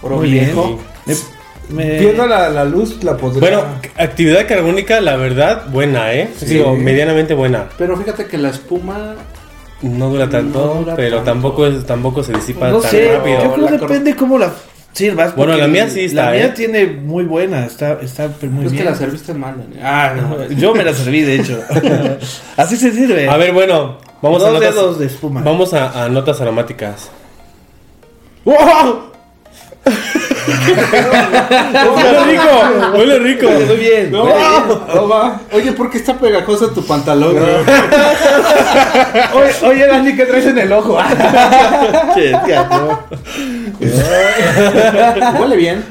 Oro 0.03 0.17
Muy 0.17 0.31
bien. 0.31 0.45
viejo. 0.47 0.79
Me- 1.69 1.99
Viendo 2.01 2.27
la, 2.27 2.49
la 2.49 2.65
luz, 2.65 3.03
la 3.05 3.17
podría. 3.17 3.41
Bueno, 3.41 3.63
actividad 3.97 4.47
carbónica, 4.49 5.01
la 5.01 5.15
verdad, 5.17 5.67
buena, 5.71 6.13
¿eh? 6.13 6.29
Sí. 6.37 6.47
Digo, 6.47 6.75
medianamente 6.75 7.33
buena. 7.35 7.69
Pero 7.79 7.97
fíjate 7.97 8.27
que 8.27 8.39
la 8.39 8.49
espuma 8.51 9.15
No 9.83 10.09
dura 10.11 10.29
tanto, 10.29 10.59
No 10.59 10.75
dura 10.81 10.97
pero 10.97 11.19
tanto. 11.19 11.31
tampoco 11.31 11.67
es, 11.69 11.87
tampoco 11.87 12.23
se 12.25 12.33
disipa 12.33 12.69
no 12.71 12.81
tan 12.81 12.91
sé, 12.91 13.17
rápido. 13.17 13.45
yo 13.45 13.53
creo 13.55 13.67
que 13.69 13.73
depende 13.79 14.17
cómo 14.17 14.37
la 14.37 14.53
sirvas. 14.93 15.37
Bueno, 15.37 15.57
la 15.57 15.69
mía 15.69 15.89
sí 15.89 16.07
está, 16.07 16.27
La 16.27 16.31
mía 16.33 16.47
¿eh? 16.47 16.53
tiene 16.57 16.87
muy 16.87 17.23
buena, 17.25 17.65
está, 17.67 18.01
está 18.03 18.29
muy 18.43 18.67
es 18.67 18.73
bien. 18.73 18.85
que 18.85 18.91
la 18.91 18.97
serviste 18.97 19.33
mal. 19.33 19.55
Ah, 19.81 20.13
no. 20.17 20.49
Yo 20.49 20.75
me 20.75 20.83
la 20.83 20.93
serví, 20.93 21.23
de 21.23 21.37
hecho. 21.37 21.61
Así 22.57 22.77
se 22.77 22.91
sirve. 22.91 23.29
A 23.29 23.37
ver, 23.37 23.53
bueno, 23.53 23.99
vamos 24.21 24.43
a 24.43 24.47
Dos 24.47 24.55
notas, 24.55 24.75
dedos 24.75 24.99
de 24.99 25.07
espuma. 25.07 25.41
vamos 25.43 25.73
a, 25.73 26.05
a 26.05 26.09
notas 26.09 26.41
aromáticas. 26.41 27.11
¡Wow! 28.45 29.10
¡Huele 31.97 32.25
rico! 32.27 32.97
¡Huele 32.97 33.19
rico! 33.19 33.49
Muy 33.67 33.77
bien. 33.77 34.11
No, 34.11 34.25
va, 34.27 34.87
no 34.95 35.09
va. 35.09 35.41
Oye, 35.53 35.73
¿por 35.73 35.91
qué 35.91 35.99
está 35.99 36.19
pegajoso 36.19 36.71
tu 36.71 36.85
pantalón? 36.85 37.37
Oye, 39.35 39.53
oye, 39.65 39.87
Dani, 39.87 40.15
¿qué 40.17 40.27
traes 40.27 40.47
en 40.47 40.59
el 40.59 40.73
ojo? 40.73 40.99
Che, 42.15 42.33
tía, 42.45 42.69
no. 42.71 43.01
Huele 45.41 45.57
bien. 45.57 45.85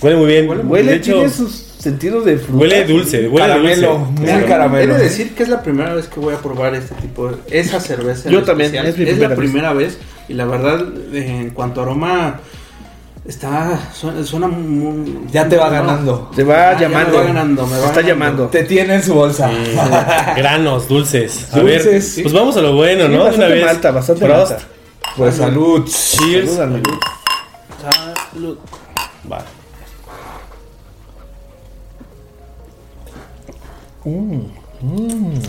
Huele 0.00 0.16
muy 0.16 0.26
bien. 0.26 0.68
Huele, 0.68 0.94
hecho, 0.96 1.14
tiene 1.14 1.30
sus 1.30 1.52
sentidos 1.78 2.24
de 2.24 2.38
fruta. 2.38 2.58
huele 2.60 2.84
dulce, 2.84 3.28
huele 3.28 3.46
caramelo, 3.48 3.98
dulce. 4.16 4.32
muy 4.32 4.42
He 4.42 4.44
caramelo. 4.46 4.94
de 4.94 5.02
decir 5.04 5.34
que 5.34 5.42
es 5.42 5.48
la 5.48 5.62
primera 5.62 5.94
vez 5.94 6.06
que 6.08 6.20
voy 6.20 6.34
a 6.34 6.38
probar 6.38 6.74
este 6.74 6.94
tipo 6.96 7.28
de 7.28 7.36
esa 7.50 7.80
cerveza. 7.80 8.28
Yo 8.30 8.42
también, 8.42 8.74
especial. 8.74 8.86
es 9.08 9.16
mi 9.18 9.22
la 9.22 9.34
primera 9.34 9.72
vez. 9.72 9.94
primera 9.94 10.08
vez. 10.08 10.26
y 10.28 10.34
la 10.34 10.44
verdad 10.46 10.84
en 11.12 11.50
cuanto 11.50 11.80
a 11.80 11.84
aroma 11.84 12.40
está 13.28 13.90
suena, 13.92 14.24
suena 14.24 14.46
muy, 14.48 15.26
Ya 15.30 15.48
te 15.48 15.56
va 15.56 15.66
no. 15.66 15.72
ganando. 15.72 16.30
Te 16.34 16.44
va 16.44 16.70
Ah, 16.70 16.72
ya 16.74 16.80
llamando. 16.88 17.10
me 17.12 17.16
va 17.18 17.24
ganando, 17.24 17.66
me 17.66 17.72
va 17.72 17.78
Te 17.78 17.86
está 17.86 18.00
ganando. 18.02 18.08
llamando. 18.08 18.46
Te 18.48 18.62
tiene 18.64 18.94
en 18.94 19.02
su 19.02 19.14
bolsa. 19.14 19.48
Sí. 19.50 19.74
Granos, 20.36 20.88
dulces. 20.88 21.48
A 21.52 21.58
Dulces, 21.58 21.84
ver, 21.86 22.02
sí. 22.02 22.22
pues 22.22 22.34
vamos 22.34 22.56
a 22.56 22.60
lo 22.62 22.74
bueno, 22.74 23.04
Sí, 23.06 23.08
¿no? 23.12 23.12
De 23.12 23.16
una 23.16 23.24
bastante 23.24 23.54
vez. 23.54 23.64
malta, 23.64 23.90
bastante 23.90 24.24
Prost. 24.24 24.50
malta. 24.52 24.66
Pues 25.16 25.34
salud. 25.36 25.84
Cheers. 25.88 26.52
Salud. 26.52 26.82
Salud. 28.32 28.58
Va. 29.30 29.44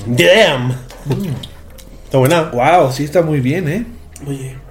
Damn. 0.08 0.74
Está 2.06 2.18
buena. 2.18 2.44
Wow, 2.52 2.92
sí 2.92 3.04
está 3.04 3.22
muy 3.22 3.40
bien, 3.40 3.68
¿eh? 3.70 3.86
Oye, 4.26 4.56
Mm, 4.56 4.58
mm, 4.58 4.58
mm. 4.58 4.67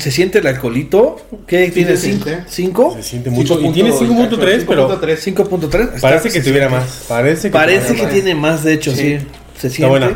Se 0.00 0.10
siente 0.10 0.38
el 0.38 0.46
alcoholito. 0.46 1.16
¿Qué 1.46 1.70
tiene? 1.70 1.96
se 1.96 2.08
¿Cinco? 2.12 2.24
siente. 2.24 2.44
¿Cinco? 2.48 2.94
Se 2.96 3.02
siente 3.02 3.30
mucho. 3.30 3.60
Y 3.60 3.70
tiene 3.72 3.90
5.3, 3.92 4.64
pero 4.66 5.00
5.3. 5.00 5.80
Está- 5.94 6.00
parece 6.00 6.30
que 6.30 6.40
tuviera 6.40 6.68
más. 6.68 7.04
Parece 7.08 7.48
que, 7.48 7.52
Parece 7.52 7.88
tuviera 7.88 7.96
que 7.98 8.04
más. 8.04 8.12
tiene 8.14 8.34
más, 8.34 8.64
de 8.64 8.72
hecho, 8.74 8.92
sí. 8.94 9.18
Sí. 9.18 9.26
Se 9.58 9.70
siente. 9.70 9.88
buena. 9.88 10.10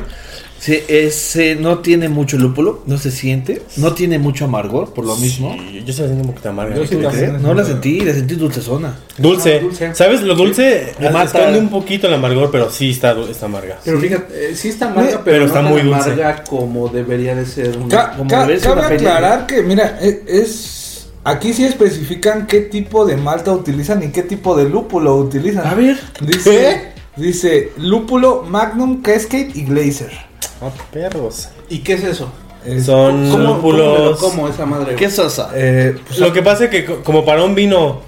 Sí, 0.60 0.80
ese 0.88 1.54
no 1.54 1.78
tiene 1.78 2.08
mucho 2.08 2.36
lúpulo, 2.36 2.82
no 2.86 2.98
se 2.98 3.10
siente. 3.12 3.62
No 3.76 3.92
tiene 3.92 4.18
mucho 4.18 4.44
amargor, 4.46 4.92
por 4.92 5.04
lo 5.06 5.16
mismo. 5.16 5.54
Sí, 5.56 5.74
yo 5.84 5.90
estoy 5.90 6.06
haciendo 6.06 6.24
un 6.24 6.30
poquito 6.30 6.48
amarga. 6.48 6.74
Yo 6.76 6.84
sí. 6.86 6.96
No 7.40 7.54
la 7.54 7.64
sentí, 7.64 8.00
la 8.00 8.12
sentí 8.12 8.34
dulcezona. 8.34 8.96
Dulce. 9.18 9.56
Ah, 9.58 9.62
dulce. 9.62 9.94
¿Sabes? 9.94 10.22
Lo 10.22 10.34
dulce 10.34 10.94
Le 10.98 11.10
mata. 11.10 11.38
esconde 11.38 11.60
un 11.60 11.68
poquito 11.68 12.08
el 12.08 12.14
amargor, 12.14 12.50
pero 12.50 12.70
sí 12.70 12.90
está, 12.90 13.16
está 13.30 13.46
amarga. 13.46 13.78
pero 13.84 14.00
fíjate, 14.00 14.50
eh, 14.50 14.54
sí 14.56 14.68
está 14.70 14.86
amarga, 14.90 15.10
pero, 15.10 15.24
Pero 15.24 15.38
no 15.40 15.46
está 15.46 15.60
tan 15.62 15.70
muy 15.70 15.82
dulce. 15.82 16.10
amarga 16.10 16.44
como 16.44 16.88
debería 16.88 17.36
de 17.36 17.46
ser. 17.46 17.76
una- 17.78 17.88
Ca- 17.88 18.14
Como 18.16 18.28
ca- 18.28 18.46
ser 18.46 18.60
cabe 18.60 18.78
una 18.80 18.86
aclarar 18.88 19.46
que, 19.46 19.62
mira, 19.62 19.98
e- 20.00 20.22
es. 20.26 21.06
Aquí 21.24 21.52
sí 21.52 21.64
especifican 21.64 22.46
qué 22.46 22.62
tipo 22.62 23.04
de 23.04 23.16
malta 23.16 23.52
utilizan 23.52 24.02
y 24.02 24.08
qué 24.08 24.22
tipo 24.22 24.56
de 24.56 24.68
lúpulo 24.68 25.16
utilizan. 25.16 25.66
A 25.66 25.74
ver. 25.74 25.98
Dice, 26.20 26.92
dice 27.16 27.72
lúpulo 27.76 28.42
Magnum, 28.48 29.02
Cascade 29.02 29.50
y 29.54 29.62
Glazer. 29.64 30.26
Ah, 30.60 30.70
perros. 30.92 31.48
¿Y 31.68 31.78
qué 31.78 31.94
es 31.94 32.04
eso? 32.04 32.30
Es- 32.64 32.84
Son 32.86 33.30
¿Cómo, 33.30 33.60
cómo 33.60 33.72
lúpulos. 33.72 34.18
como 34.18 34.48
esa 34.48 34.66
madre? 34.66 34.94
¿Qué 34.96 35.10
sosa? 35.10 35.50
eh, 35.54 35.96
pues, 36.06 36.18
Lo 36.18 36.32
que 36.32 36.42
pasa 36.42 36.64
es 36.64 36.70
que 36.70 36.84
co- 36.84 37.02
como 37.02 37.24
para 37.24 37.44
un 37.44 37.54
vino, 37.54 38.02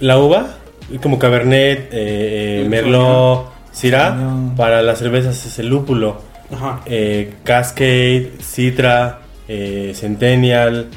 la 0.00 0.18
uva, 0.18 0.56
como 1.02 1.18
Cabernet, 1.18 1.88
eh, 1.92 2.62
eh, 2.62 2.66
Merlot, 2.68 3.48
Syrah, 3.72 4.08
Sauvignon. 4.10 4.54
para 4.56 4.82
las 4.82 4.98
cervezas 4.98 5.44
es 5.46 5.58
el 5.58 5.68
lúpulo. 5.68 6.20
Ajá. 6.52 6.80
Eh, 6.86 7.34
Cascade, 7.44 8.32
Citra, 8.42 9.20
eh, 9.48 9.92
Centennial, 9.94 10.88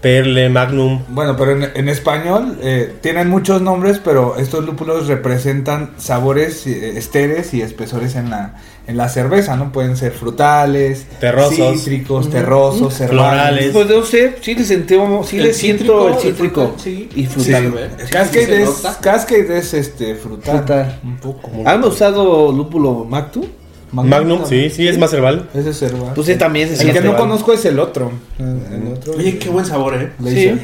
Perle, 0.00 0.48
Magnum. 0.48 1.02
Bueno, 1.08 1.36
pero 1.36 1.52
en, 1.52 1.70
en 1.74 1.88
español 1.88 2.58
eh, 2.62 2.94
tienen 3.02 3.28
muchos 3.28 3.60
nombres, 3.60 4.00
pero 4.02 4.36
estos 4.38 4.64
lúpulos 4.64 5.06
representan 5.08 5.90
sabores 5.98 6.66
eh, 6.66 6.96
estéreos 6.96 7.52
y 7.52 7.60
espesores 7.60 8.14
en 8.16 8.30
la, 8.30 8.54
en 8.86 8.96
la 8.96 9.08
cerveza, 9.10 9.56
¿no? 9.56 9.72
Pueden 9.72 9.96
ser 9.98 10.12
frutales, 10.12 11.06
Terrosos. 11.20 11.80
cítricos, 11.82 12.30
terrosos, 12.30 12.94
Florales. 12.94 13.72
Pues 13.72 13.88
no 13.90 14.02
sé, 14.04 14.36
sí 14.40 14.54
le 14.54 14.64
sentimos, 14.64 15.28
sí 15.28 15.36
El 15.38 15.44
le 15.48 15.52
siento 15.54 16.18
cítrico, 16.18 16.18
el 16.18 16.20
cítrico 16.20 16.74
sí. 16.82 17.08
y 17.14 17.22
Sí, 17.24 17.26
frutal. 17.26 17.90
Cascade, 18.10 18.46
¿Se 18.46 18.62
es? 18.62 18.70
Cascade 19.02 19.58
es 19.58 19.74
este 19.74 20.14
frutal. 20.14 20.58
Frutal. 20.58 21.00
Un 21.04 21.16
poco. 21.18 21.50
¿Han 21.66 21.84
usado 21.84 22.50
lúpulo 22.52 23.04
Mactu? 23.04 23.46
Magnum, 23.92 24.44
sí, 24.46 24.70
sí, 24.70 24.86
es 24.86 24.98
más 24.98 25.12
herbal. 25.12 25.48
Ese 25.54 25.70
es 25.70 25.82
herbal. 25.82 26.12
Pues 26.14 26.26
sí, 26.26 26.36
también 26.36 26.68
El 26.78 26.92
que 26.92 27.00
no 27.00 27.16
conozco 27.16 27.52
es 27.52 27.64
el 27.64 27.78
otro. 27.78 28.12
El 28.38 28.92
otro 28.92 29.14
Oye, 29.14 29.38
qué 29.38 29.48
buen 29.48 29.64
sabor, 29.64 29.94
¿eh? 29.94 30.10
Sí. 30.24 30.58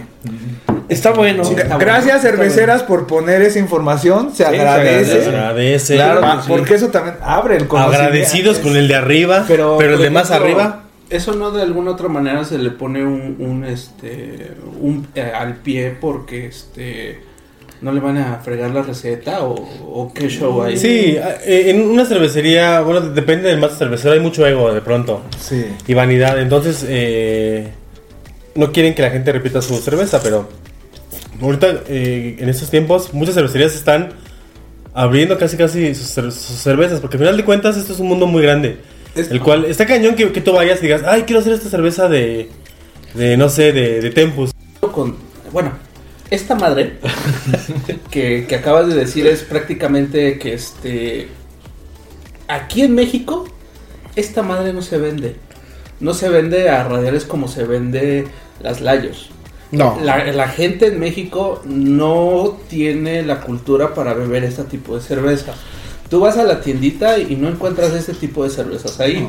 Está 0.89 1.11
bueno. 1.11 1.45
Sí, 1.45 1.55
está 1.57 1.77
Gracias 1.79 2.23
bueno. 2.23 2.37
cerveceras 2.39 2.83
por 2.85 3.07
poner 3.07 3.43
esa 3.43 3.59
información, 3.59 4.31
se 4.31 4.45
Sí, 4.45 4.45
agradece. 4.45 5.23
Se 5.25 5.29
agradece. 5.29 5.95
Claro. 5.97 6.43
Sí. 6.43 6.49
Porque 6.49 6.75
eso 6.75 6.89
también 6.89 7.17
abre 7.23 7.57
el 7.57 7.67
conocimiento. 7.67 8.05
Agradecidos 8.05 8.59
con 8.59 8.77
el 8.77 8.87
de 8.87 8.95
arriba, 8.95 9.45
pero, 9.49 9.77
Pero, 9.79 9.95
el 9.95 10.03
de 10.03 10.11
más 10.11 10.31
arriba. 10.31 10.83
Eso 11.09 11.35
no 11.35 11.53
de 11.53 11.63
alguna 11.63 11.93
otra 11.93 12.09
manera 12.09 12.45
se 12.45 12.59
le 12.59 12.71
pone 12.71 13.05
un, 13.05 13.37
un 13.39 13.65
este 13.65 14.53
un 14.81 15.07
eh, 15.15 15.33
al 15.35 15.55
pie 15.57 15.97
porque 16.01 16.47
este 16.47 17.21
no 17.81 17.93
le 17.93 18.01
van 18.01 18.17
a 18.19 18.37
fregar 18.41 18.71
la 18.71 18.83
receta 18.83 19.43
o, 19.45 19.55
o 19.55 20.13
qué 20.15 20.29
show 20.29 20.63
hay. 20.63 20.77
Sí, 20.79 21.17
eh, 21.19 21.65
en 21.69 21.83
una 21.83 22.05
cervecería, 22.05 22.81
bueno, 22.81 23.01
depende 23.01 23.49
del 23.51 23.59
más 23.61 23.77
cervecero, 23.79 24.15
hay 24.15 24.21
mucho 24.21 24.47
ego 24.47 24.73
de 24.73 24.81
pronto 24.81 25.23
Sí. 25.41 25.65
y 25.87 25.95
vanidad. 25.95 26.41
Entonces, 26.41 26.85
eh, 26.89 27.69
no 28.55 28.73
quieren 28.73 28.95
que 28.95 29.03
la 29.03 29.11
gente 29.11 29.31
repita 29.33 29.61
su 29.61 29.77
cerveza, 29.79 30.21
pero 30.23 30.49
ahorita, 31.41 31.83
eh, 31.89 32.37
en 32.39 32.49
estos 32.49 32.71
tiempos, 32.71 33.13
muchas 33.13 33.35
cervecerías 33.35 33.75
están 33.75 34.11
abriendo 34.95 35.37
casi 35.39 35.57
casi 35.59 35.95
sus, 35.95 36.09
sus 36.09 36.33
cervezas, 36.59 37.01
porque 37.01 37.17
al 37.17 37.23
final 37.25 37.37
de 37.37 37.45
cuentas 37.45 37.77
esto 37.77 37.93
es 37.93 38.01
un 38.01 38.09
mundo 38.09 38.27
muy 38.27 38.43
grande. 38.43 38.79
Es- 39.15 39.31
el 39.31 39.41
cual 39.41 39.65
está 39.67 39.87
cañón 39.87 40.15
que, 40.15 40.33
que 40.33 40.41
tú 40.41 40.53
vayas 40.53 40.79
y 40.81 40.83
digas, 40.83 41.03
ay, 41.07 41.23
quiero 41.23 41.41
hacer 41.41 41.53
esta 41.53 41.69
cerveza 41.69 42.09
de, 42.09 42.49
de 43.15 43.37
no 43.37 43.49
sé, 43.51 43.73
de, 43.73 44.01
de 44.01 44.11
Tempus. 44.11 44.51
con 44.81 45.17
bueno 45.53 45.73
esta 46.31 46.55
madre 46.55 46.99
que, 48.11 48.47
que 48.49 48.55
acabas 48.57 48.89
de 48.89 48.95
decir 48.95 49.27
es 49.27 49.43
prácticamente 49.43 50.39
que 50.39 50.55
este 50.55 51.29
aquí 52.49 52.83
en 52.83 52.95
México 52.95 53.47
esta 54.17 54.43
madre 54.43 54.73
no 54.73 54.83
se 54.83 54.99
vende 54.99 55.37
no 56.01 56.15
se 56.15 56.29
vende 56.29 56.69
a 56.69 56.85
radiales 56.85 57.25
como 57.25 57.49
se 57.49 57.65
vende 57.65 58.27
las 58.61 58.81
layos 58.81 59.31
No. 59.73 59.99
la, 60.03 60.25
la 60.33 60.49
gente 60.49 60.87
en 60.89 60.99
México 61.01 61.61
no 61.65 62.57
tiene 62.69 63.23
la 63.23 63.41
cultura 63.41 63.95
para 63.95 64.15
beber 64.15 64.45
este 64.45 64.65
tipo 64.65 64.97
de 64.97 65.03
cerveza 65.03 65.55
tú 66.11 66.21
vas 66.21 66.39
a 66.39 66.45
la 66.45 66.61
tiendita 66.61 67.19
y 67.19 67.37
no 67.37 67.49
encuentras 67.49 67.93
este 67.93 68.15
tipo 68.15 68.45
de 68.45 68.51
cervezas 68.51 68.99
ahí 69.01 69.27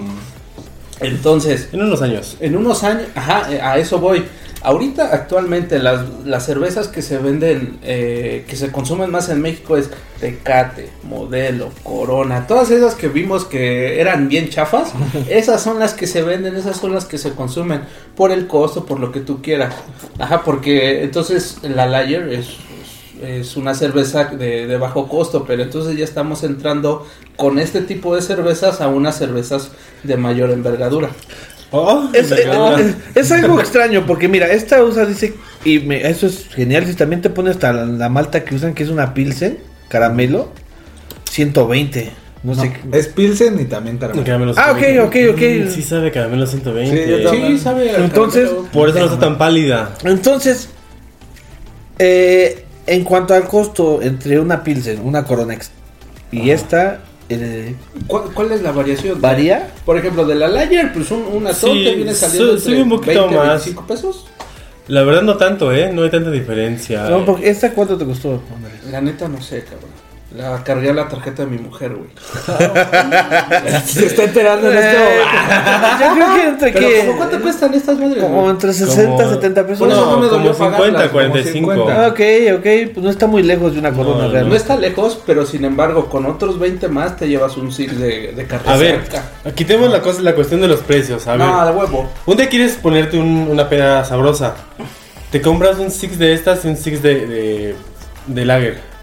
entonces 1.00 1.70
En 1.72 1.82
unos 1.82 2.01
años. 2.01 2.38
en 2.39 2.56
unos 2.58 2.84
años, 2.84 3.04
ajá, 3.13 3.46
a 3.62 3.77
eso 3.77 4.00
voy. 4.00 4.24
Ahorita, 4.64 5.14
actualmente, 5.14 5.80
las, 5.80 6.02
las 6.26 6.46
cervezas 6.46 6.88
que 6.88 7.02
se 7.02 7.20
venden, 7.20 7.78
eh, 7.84 8.44
que 8.48 8.56
se 8.56 8.72
consumen 8.72 9.12
más 9.12 9.30
en 9.30 9.42
México 9.42 9.78
es 9.78 9.90
Tecate, 10.20 10.90
Modelo, 11.04 11.70
Corona, 11.84 12.48
todas 12.48 12.72
esas 12.72 12.96
que 12.96 13.08
vimos 13.08 13.46
que 13.46 14.02
eran 14.02 14.28
bien 14.28 14.50
chafas, 14.50 14.94
esas 15.30 15.62
son 15.62 15.80
las 15.80 15.94
que 15.94 16.08
se 16.08 16.24
venden, 16.24 16.56
esas 16.56 16.78
son 16.78 16.94
las 16.94 17.06
que 17.06 17.20
se 17.20 17.34
consumen 17.34 17.82
por 18.16 18.32
el 18.32 18.48
costo, 18.48 18.86
por 18.86 19.00
lo 19.00 19.12
que 19.12 19.20
tú 19.20 19.42
quieras. 19.42 19.76
Ajá, 20.18 20.44
porque 20.44 21.04
entonces 21.04 21.60
la 21.62 21.86
Lager 21.86 22.30
es, 22.30 22.58
es 23.22 23.58
una 23.58 23.76
cerveza 23.76 24.26
de, 24.26 24.66
de 24.66 24.78
bajo 24.78 25.08
costo, 25.08 25.46
pero 25.46 25.62
entonces 25.62 25.96
ya 25.98 26.04
estamos 26.04 26.44
entrando 26.44 27.06
con 27.36 27.60
este 27.60 27.82
tipo 27.82 28.16
de 28.16 28.24
cervezas 28.24 28.82
a 28.82 28.88
unas 28.88 29.18
cervezas 29.18 29.70
de 30.04 30.18
mayor 30.18 30.50
envergadura. 30.50 31.12
Oh, 31.72 32.08
Es, 32.14 32.32
eh, 32.32 32.48
es- 32.80 32.96
es 33.18 33.32
algo 33.32 33.60
extraño 33.60 34.06
porque 34.06 34.28
mira, 34.30 34.48
esta 34.48 34.82
usa 34.84 35.06
dice 35.06 35.34
y 35.66 35.80
me- 35.80 36.08
eso 36.08 36.28
es 36.28 36.48
genial, 36.48 36.86
si 36.86 36.94
también 36.94 37.22
te 37.22 37.30
pone 37.30 37.50
hasta 37.50 37.74
la, 37.74 37.86
la 37.86 38.08
malta 38.10 38.44
que 38.46 38.56
usan 38.56 38.74
que 38.74 38.84
es 38.84 38.90
una 38.90 39.14
Pilsen 39.14 39.58
caramelo 39.90 40.52
120, 41.30 42.12
no, 42.44 42.56
No, 42.56 42.62
sé. 42.62 42.72
qué- 42.72 42.98
es 42.98 43.08
Pilsen 43.08 43.60
y 43.60 43.66
también 43.66 43.98
caramelo. 43.98 44.24
Caramelo 44.26 44.54
Ah, 44.56 44.72
ok, 44.72 44.78
120. 44.80 45.30
ok, 45.30 45.36
ok. 45.36 45.68
Mm, 45.68 45.72
Sí 45.76 45.82
sabe 45.84 46.12
caramelo 46.12 46.48
120. 46.48 47.04
Sí, 47.06 47.12
yo 47.12 47.24
también. 47.24 47.58
Sí, 47.58 47.64
sabe. 47.64 47.96
Entonces, 47.98 48.44
caramelo. 48.50 48.72
Por 48.72 48.90
eso 48.90 49.00
no 49.00 49.06
está 49.06 49.20
tan 49.20 49.38
pálida. 49.38 49.94
Entonces, 50.06 50.70
eh, 52.00 52.64
en 52.86 53.04
cuanto 53.04 53.34
al 53.34 53.44
costo 53.48 54.02
entre 54.02 54.40
una 54.40 54.64
Pilsen, 54.64 55.02
una 55.04 55.26
Coronex 55.26 55.72
y 56.32 56.50
esta 56.52 57.00
eh, 57.29 57.75
¿Cuál, 58.07 58.24
cuál 58.34 58.51
es 58.51 58.62
la 58.62 58.72
variación? 58.72 59.19
varía. 59.22 59.72
Por 59.86 59.98
ejemplo, 59.98 60.25
de 60.25 60.36
la 60.36 60.48
Lager, 60.48 60.93
pues 60.93 61.12
un, 61.12 61.24
una 61.34 61.53
Sí, 61.53 61.69
viene 61.96 62.13
saliendo 62.13 62.53
su- 62.53 62.60
sube 62.60 62.72
entre 62.79 62.84
un 62.84 62.89
poquito 62.89 63.19
20 63.27 63.36
más. 63.36 63.48
25 63.65 63.88
pesos. 63.88 64.25
La 64.88 65.03
verdad 65.03 65.22
no 65.24 65.36
tanto, 65.36 65.74
¿eh? 65.74 65.91
No 65.93 66.03
hay 66.03 66.10
tanta 66.10 66.31
diferencia. 66.31 67.10
No, 67.10 67.25
porque 67.25 67.50
esta 67.50 67.74
cuánto 67.74 67.98
te 67.98 68.05
costó? 68.05 68.41
La 68.89 69.01
neta 69.01 69.27
no 69.27 69.41
sé, 69.41 69.63
cabrón. 69.63 69.89
La 70.36 70.62
cargué 70.62 70.89
a 70.89 70.93
la 70.93 71.07
tarjeta 71.07 71.46
de 71.46 71.50
mi 71.51 71.57
mujer, 71.57 71.93
güey. 71.96 72.10
Se 73.86 74.05
está 74.07 74.24
enterando 74.25 74.69
en 74.69 74.77
este 74.77 74.98
Eh, 74.98 75.00
momento. 75.00 76.03
Yo 76.05 76.13
creo 76.15 76.36
que 76.36 76.48
entre 76.50 76.72
Pero 76.74 76.88
que 76.89 77.00
¿cómo 77.05 77.17
cuánto 77.17 77.41
cuestan 77.41 77.74
estas 77.74 77.98
madres? 77.98 78.24
como 78.24 78.50
entre 78.50 78.74
60 78.74 79.05
Como- 79.24 79.29
70 79.29 79.63
pesos. 79.63 79.79
Por 79.79 79.88
eso 79.89 80.05
no 80.05 80.19
me 80.19 80.27
como 80.27 80.43
50, 80.53 80.77
pagarlas, 80.77 81.01
como 81.03 81.12
45. 81.13 81.74
50. 81.74 82.05
Ah, 82.05 82.07
ok, 82.10 82.19
ok, 82.60 82.93
pues 82.93 83.03
no 83.05 83.10
está 83.10 83.25
muy 83.27 83.41
lejos 83.41 83.74
de 83.74 83.79
una 83.79 83.93
corona 83.93 84.25
no, 84.25 84.31
real. 84.34 84.50
No 84.50 84.55
está 84.55 84.75
lejos, 84.75 85.17
pero 85.25 85.46
sin 85.46 85.63
embargo, 85.63 86.10
con 86.10 86.25
otros 86.25 86.60
20 86.60 86.89
más 86.89 87.15
te 87.15 87.29
llevas 87.29 87.55
un 87.55 87.72
six 87.72 87.98
de, 87.98 88.34
de 88.34 88.46
carne 88.46 88.69
A 88.69 88.75
ver, 88.75 89.01
aquí 89.46 89.63
tenemos 89.63 89.89
la 89.91 90.01
cosa, 90.01 90.22
la 90.22 90.36
cuestión 90.36 90.60
de 90.60 90.67
los 90.67 90.81
precios. 90.81 91.25
A 91.27 91.38
ver, 91.38 91.48
No, 91.48 91.65
de 91.65 91.72
huevo. 91.72 92.10
un 92.25 92.36
día 92.36 92.50
quieres 92.50 92.74
ponerte 92.75 93.17
un- 93.17 93.48
una 93.50 93.69
peda 93.69 94.03
sabrosa. 94.03 94.55
Te 95.31 95.41
compras 95.41 95.77
un 95.79 95.89
six 95.89 96.19
de 96.19 96.34
estas 96.34 96.65
y 96.65 96.67
un 96.67 96.75
six 96.75 97.01
de, 97.01 97.25
de, 97.25 97.75
de 98.27 98.46
lager. 98.46 98.97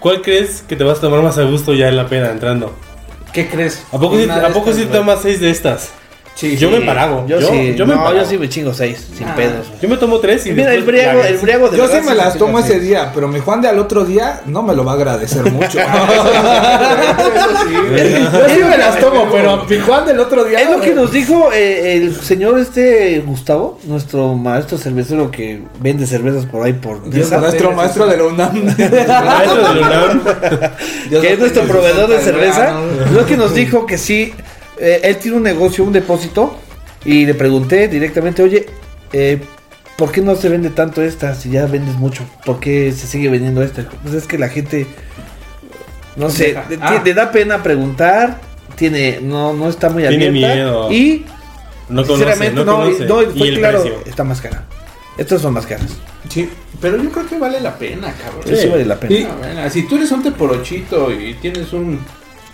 ¿Cuál 0.00 0.22
crees 0.22 0.62
que 0.62 0.76
te 0.76 0.84
vas 0.84 0.98
a 0.98 1.00
tomar 1.00 1.22
más 1.22 1.38
a 1.38 1.42
gusto 1.42 1.74
ya 1.74 1.88
en 1.88 1.96
la 1.96 2.06
peda 2.06 2.30
entrando? 2.30 2.74
¿Qué 3.32 3.48
crees? 3.48 3.84
¿A 3.92 3.98
poco, 3.98 4.16
de 4.16 4.30
¿a 4.30 4.48
poco 4.48 4.72
sí 4.72 4.86
tomas 4.86 5.22
seis 5.22 5.40
de 5.40 5.50
estas? 5.50 5.92
Sí, 6.38 6.56
yo 6.56 6.68
sí. 6.68 6.72
me 6.74 6.78
empalago. 6.80 7.24
Yo, 7.26 7.40
Yo, 7.40 7.48
sí, 7.48 7.74
yo 7.74 7.84
me 7.84 7.94
no, 7.94 7.98
empalago. 8.00 8.22
yo 8.24 8.30
sí 8.30 8.38
me 8.38 8.48
chingo 8.48 8.72
seis, 8.72 9.04
sin 9.16 9.26
Ah. 9.26 9.34
pedos. 9.34 9.66
Yo 9.82 9.88
me 9.88 9.96
tomo 9.96 10.20
tres 10.20 10.46
y 10.46 10.52
Mira, 10.52 10.72
el 10.72 10.84
briago, 10.84 11.20
el 11.24 11.36
briago 11.38 11.68
de 11.68 11.76
Yo 11.76 11.88
sí 11.88 11.96
me 12.06 12.14
las 12.14 12.34
me 12.34 12.38
tomo 12.38 12.60
ese 12.60 12.68
seis. 12.74 12.82
día, 12.82 13.10
pero 13.12 13.26
mi 13.26 13.40
Juan 13.40 13.60
de 13.60 13.66
al 13.68 13.78
otro 13.80 14.04
día 14.04 14.42
no 14.46 14.62
me 14.62 14.72
lo 14.72 14.84
va 14.84 14.92
a 14.92 14.94
agradecer 14.94 15.42
mucho. 15.52 15.80
Eso 15.80 15.88
sí, 17.66 17.74
güey. 17.88 18.22
Yo 18.22 18.48
sí 18.54 18.60
me 18.68 18.78
las 18.78 18.98
tomo, 19.00 19.26
pero 19.32 19.64
mi 19.68 19.78
Juan 19.80 20.06
del 20.06 20.20
otro 20.20 20.44
día. 20.44 20.60
Es 20.60 20.70
lo 20.70 20.80
que 20.80 20.94
nos 20.94 21.10
dijo 21.18 21.50
eh, 21.52 21.94
el 21.96 22.14
señor 22.14 22.58
este 22.60 23.20
Gustavo, 23.26 23.80
nuestro 23.84 24.34
maestro 24.34 24.78
cervecero 24.78 25.30
que 25.32 25.62
vende 25.80 26.06
cervezas 26.06 26.46
por 26.46 26.64
ahí 26.64 26.72
por 26.74 27.02
Dios, 27.10 27.30
nuestro 27.32 27.72
maestro 27.72 28.06
de 28.06 28.16
la 28.16 28.24
UNAM. 28.24 28.64
Maestro 28.64 29.74
de 29.74 29.80
la 29.80 30.04
UNAM. 30.04 30.20
que 31.20 31.32
es 31.32 31.38
nuestro 31.38 31.62
proveedor 31.64 32.08
de 32.08 32.20
cerveza, 32.20 32.74
lo 33.12 33.26
que 33.26 33.36
nos 33.36 33.54
dijo 33.54 33.86
que 33.86 33.98
sí, 33.98 34.32
eh, 34.80 35.00
él 35.04 35.16
tiene 35.18 35.36
un 35.36 35.42
negocio, 35.42 35.84
un 35.84 35.92
depósito, 35.92 36.56
y 37.04 37.26
le 37.26 37.34
pregunté 37.34 37.88
directamente, 37.88 38.42
oye, 38.42 38.66
eh, 39.12 39.38
¿por 39.96 40.10
qué 40.12 40.20
no 40.20 40.36
se 40.36 40.48
vende 40.48 40.70
tanto 40.70 41.02
esta 41.02 41.34
si 41.34 41.50
ya 41.50 41.66
vendes 41.66 41.94
mucho? 41.96 42.24
¿Por 42.44 42.60
qué 42.60 42.92
se 42.92 43.06
sigue 43.06 43.28
vendiendo 43.28 43.62
esta? 43.62 43.88
Pues 44.02 44.14
es 44.14 44.26
que 44.26 44.38
la 44.38 44.48
gente, 44.48 44.86
no 46.16 46.30
sé, 46.30 46.56
le, 46.68 46.78
Ah. 46.80 47.00
le 47.04 47.14
da 47.14 47.30
pena 47.30 47.62
preguntar, 47.62 48.38
tiene, 48.76 49.20
no, 49.22 49.52
no 49.52 49.68
está 49.68 49.88
muy 49.90 50.06
Tiene 50.06 50.28
abierta, 50.28 50.54
miedo. 50.54 50.92
y 50.92 51.24
No 51.88 52.02
conoce, 52.02 52.08
sinceramente 52.24 52.54
no, 52.54 52.64
no, 52.64 52.76
conoce. 52.84 53.04
no, 53.06 53.22
y 53.22 53.38
fue 53.38 53.48
el 53.48 53.58
claro, 53.58 53.82
precio. 53.82 54.00
está 54.06 54.24
más 54.24 54.40
cara. 54.40 54.64
Estas 55.16 55.40
son 55.42 55.52
más 55.54 55.66
caras. 55.66 55.90
Sí, 56.28 56.48
pero 56.80 57.02
yo 57.02 57.10
creo 57.10 57.26
que 57.26 57.38
vale 57.38 57.60
la 57.60 57.76
pena, 57.76 58.12
cabrón. 58.22 58.42
Sí, 58.46 58.54
sí 58.56 58.68
vale 58.68 58.84
la 58.84 59.00
pena. 59.00 59.16
Sí, 59.16 59.26
bueno, 59.38 59.70
si 59.70 59.82
tú 59.88 59.96
eres 59.96 60.12
un 60.12 60.22
teporochito 60.22 61.10
y 61.12 61.34
tienes 61.34 61.72
un 61.72 61.98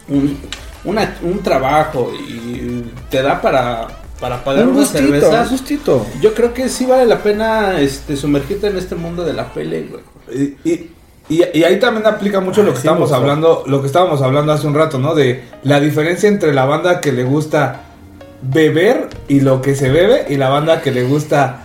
un, 0.09 0.39
una- 0.85 1.17
un 1.23 1.41
trabajo 1.43 2.13
y 2.29 2.83
te 3.11 3.23
da 3.23 3.41
para, 3.41 3.87
para 4.21 4.43
pagar 4.45 4.65
Un 4.65 4.71
una 4.71 4.81
gustito, 4.81 4.99
cerveza, 5.05 5.43
un 5.43 5.49
gustito. 5.49 6.07
yo 6.21 6.35
creo 6.35 6.53
que 6.55 6.69
sí 6.69 6.87
vale 6.87 7.07
la 7.07 7.19
pena 7.23 7.81
este 7.81 8.17
sumergirte 8.17 8.67
en 8.69 8.77
este 8.77 8.95
mundo 8.95 9.25
de 9.25 9.33
la 9.33 9.53
pele, 9.53 9.89
güey. 9.91 10.57
Y, 10.65 10.69
y- 10.71 10.91
y- 11.29 11.45
y 11.59 11.65
ahí 11.65 11.79
también 11.79 12.07
aplica 12.07 12.41
mucho 12.41 12.63
lo 12.63 12.71
que 12.71 12.77
sí 12.77 12.87
estábamos 12.87 13.13
hablando, 13.13 13.65
lo 13.67 13.81
que 13.81 13.87
estábamos 13.87 14.21
hablando 14.23 14.53
hace 14.53 14.67
un 14.67 14.75
rato, 14.75 14.99
¿no? 14.99 15.15
De 15.15 15.45
la 15.63 15.81
diferencia 15.81 16.29
entre 16.29 16.53
la 16.53 16.65
banda 16.67 17.01
que 17.01 17.13
le 17.13 17.25
gusta 17.25 17.81
beber 18.43 19.09
y 19.29 19.41
lo 19.41 19.63
que 19.63 19.75
se 19.75 19.91
bebe 19.91 20.27
y 20.29 20.37
la 20.37 20.51
banda 20.51 20.83
que 20.83 20.91
le 20.91 21.05
gusta 21.05 21.61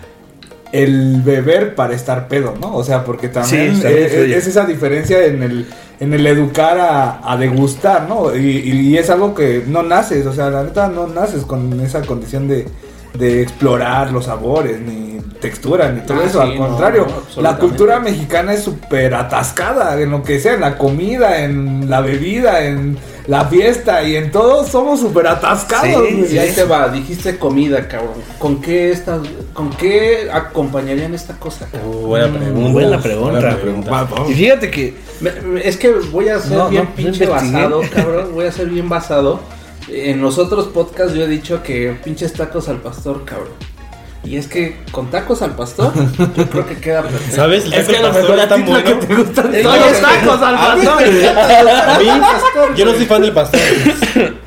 el 0.72 1.22
beber 1.24 1.76
para 1.76 1.96
estar 1.96 2.28
pedo, 2.28 2.54
¿no? 2.60 2.76
O 2.76 2.84
sea, 2.84 3.04
porque 3.04 3.28
también, 3.28 3.76
Sí, 3.76 3.82
también 3.82 4.04
influye. 4.04 4.38
es 4.38 4.48
esa 4.48 4.66
diferencia 4.66 5.26
en 5.26 5.42
el, 5.44 5.66
en 6.00 6.14
el 6.14 6.26
educar 6.28 6.78
a, 6.80 7.20
a 7.32 7.38
degustar, 7.38 8.08
¿no? 8.08 8.36
Y, 8.36 8.40
y 8.72 8.98
es 8.98 9.10
algo 9.10 9.34
que 9.36 9.64
no 9.68 9.84
naces, 9.84 10.26
o 10.26 10.34
sea, 10.34 10.50
la 10.50 10.64
neta 10.64 10.88
no 10.88 11.08
naces 11.08 11.44
con 11.44 11.80
esa 11.82 12.02
condición 12.02 12.48
de, 12.48 12.66
de 13.16 13.42
explorar 13.42 14.12
los 14.12 14.26
sabores, 14.26 14.80
ni 14.80 15.20
textura, 15.42 15.92
ni 15.92 16.02
todo 16.02 16.20
Ah, 16.22 16.26
eso. 16.26 16.42
sí, 16.42 16.52
Al 16.52 16.58
contrario, 16.58 17.08
no, 17.36 17.42
la 17.42 17.58
cultura 17.58 18.00
mexicana 18.00 18.54
es 18.54 18.64
súper 18.64 19.14
atascada 19.14 20.00
en 20.02 20.12
lo 20.12 20.24
que 20.24 20.40
sea, 20.40 20.54
en 20.54 20.62
la 20.62 20.78
comida, 20.78 21.44
en 21.44 21.90
la 21.90 22.02
bebida, 22.02 22.64
en 22.64 22.98
la 23.30 23.46
fiesta 23.46 24.02
y 24.04 24.16
en 24.16 24.32
todo 24.32 24.66
somos 24.66 25.00
súper 25.00 25.28
atascados. 25.28 26.04
Sí. 26.10 26.26
Y 26.36 26.38
ahí 26.40 26.52
te 26.52 26.64
va, 26.64 26.90
dijiste 26.90 27.38
comida, 27.38 27.88
cabrón. 27.88 28.16
¿Con 28.40 28.60
qué 28.60 28.92
estás, 28.92 29.20
con 29.54 29.70
qué 29.70 30.30
acompañarían 30.34 31.14
esta 31.14 31.36
cosa, 31.38 31.68
cabrón? 31.72 31.92
Uh, 31.96 32.08
buena 32.08 32.28
pregunta. 32.40 32.72
buena 32.72 33.00
pregunta. 33.00 33.32
Buena 33.40 33.58
pregunta. 33.62 33.92
Va. 33.92 34.08
Y 34.30 34.34
fíjate 34.34 34.72
que 34.72 34.96
Me- 35.22 35.32
me- 35.42 35.68
Es 35.68 35.78
que 35.78 35.92
voy 36.12 36.30
a 36.30 36.40
ser 36.40 36.58
No, 36.58 36.70
bien 36.70 36.86
no, 36.86 36.96
pinche 36.96 37.28
basado, 37.28 37.82
cabrón. 37.94 38.30
Voy 38.34 38.46
a 38.48 38.52
ser 38.52 38.68
bien 38.68 38.90
basado. 38.90 39.40
En 39.88 40.22
los 40.22 40.38
otros 40.40 40.66
podcasts 40.68 41.14
yo 41.14 41.24
he 41.24 41.28
dicho 41.28 41.62
que 41.62 41.96
pinches 42.04 42.34
tacos 42.34 42.68
al 42.68 42.78
pastor, 42.78 43.26
cabrón. 43.26 43.50
Y 44.24 44.36
es 44.36 44.48
que 44.48 44.78
con 44.92 45.10
tacos 45.10 45.42
al 45.42 45.56
pastor, 45.56 45.94
yo 46.36 46.50
creo 46.50 46.66
que 46.68 46.76
queda 46.76 47.04
perfecto. 47.04 47.36
¿Sabes? 47.36 47.66
El 47.66 47.74
Es 47.74 47.88
taco 47.88 47.92
que 47.92 47.98
a 47.98 48.02
lo 48.02 48.08
al 48.08 48.14
pastor 48.14 48.36
mejor 48.36 48.50
tan 48.50 48.66
ti 48.66 48.72
lo 48.72 48.78
que 48.84 48.94
bueno. 48.94 49.08
te 49.08 49.16
gustan 49.16 49.56
Es 49.56 49.64
son 49.64 49.74
que- 49.74 50.02
tacos 50.02 50.42
al 50.42 50.56
pastor. 50.56 51.04
A 51.88 52.00
mí, 52.00 52.06
yo 52.76 52.86
no 52.86 52.94
soy 52.94 53.06
fan 53.06 53.22
del 53.22 53.32
pastor. 53.32 53.60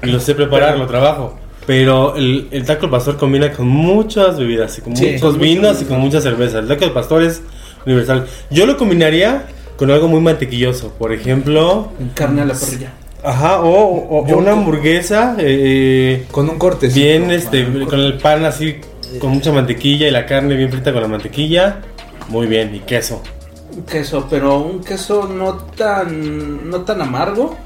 Y 0.03 0.07
lo 0.07 0.21
sé 0.21 0.35
preparar, 0.35 0.77
lo 0.79 0.87
trabajo. 0.87 1.39
Pero 1.67 2.17
el, 2.17 2.49
el 2.51 2.65
taco 2.67 2.87
al 2.87 2.91
pastor 2.91 3.17
combina 3.17 3.53
con 3.53 3.69
muchas 3.69 4.37
bebidas, 4.39 4.77
y 4.79 4.81
con 4.83 4.97
Sí, 4.97 5.13
muchos 5.13 5.39
vinos 5.39 5.81
y 5.81 5.85
con 5.85 6.01
mucha 6.01 6.21
cerveza. 6.21 6.59
El 6.59 6.67
taco 6.69 6.85
al 6.85 6.93
pastor 6.93 7.23
es 7.23 7.41
universal. 7.87 8.27
Yo 8.51 8.67
lo 8.67 8.77
combinaría 8.77 9.47
con 9.77 9.91
algo 9.91 10.09
muy 10.09 10.21
mantequilloso. 10.21 10.93
Por 10.99 11.13
ejemplo, 11.13 11.93
Carne 12.15 12.43
a 12.43 12.45
la 12.47 12.55
parrilla. 12.55 12.91
ajá, 13.25 13.61
o, 13.61 13.71
o- 13.71 14.37
una 14.37 14.53
hamburguesa 14.53 15.37
eh, 15.39 16.27
Con 16.33 16.49
un 16.51 16.59
corte. 16.59 16.89
bien, 16.89 17.31
este, 17.31 17.65
con 17.89 18.01
el 18.01 18.19
pan 18.19 18.45
así, 18.45 18.77
con 19.19 19.31
mucha 19.31 19.53
mantequilla 19.53 20.09
y 20.09 20.11
la 20.11 20.27
carne 20.27 20.57
bien 20.57 20.71
frita 20.71 20.93
con 20.93 21.03
la 21.03 21.09
mantequilla. 21.09 21.81
Muy 22.29 22.47
bien, 22.47 22.75
y 22.75 22.81
queso. 22.81 23.23
Queso, 23.91 24.27
pero 24.29 24.59
un 24.59 24.83
queso 24.83 25.27
no 25.29 25.55
tan, 25.55 26.69
no 26.69 26.83
tan 26.83 27.01
amargo 27.01 27.57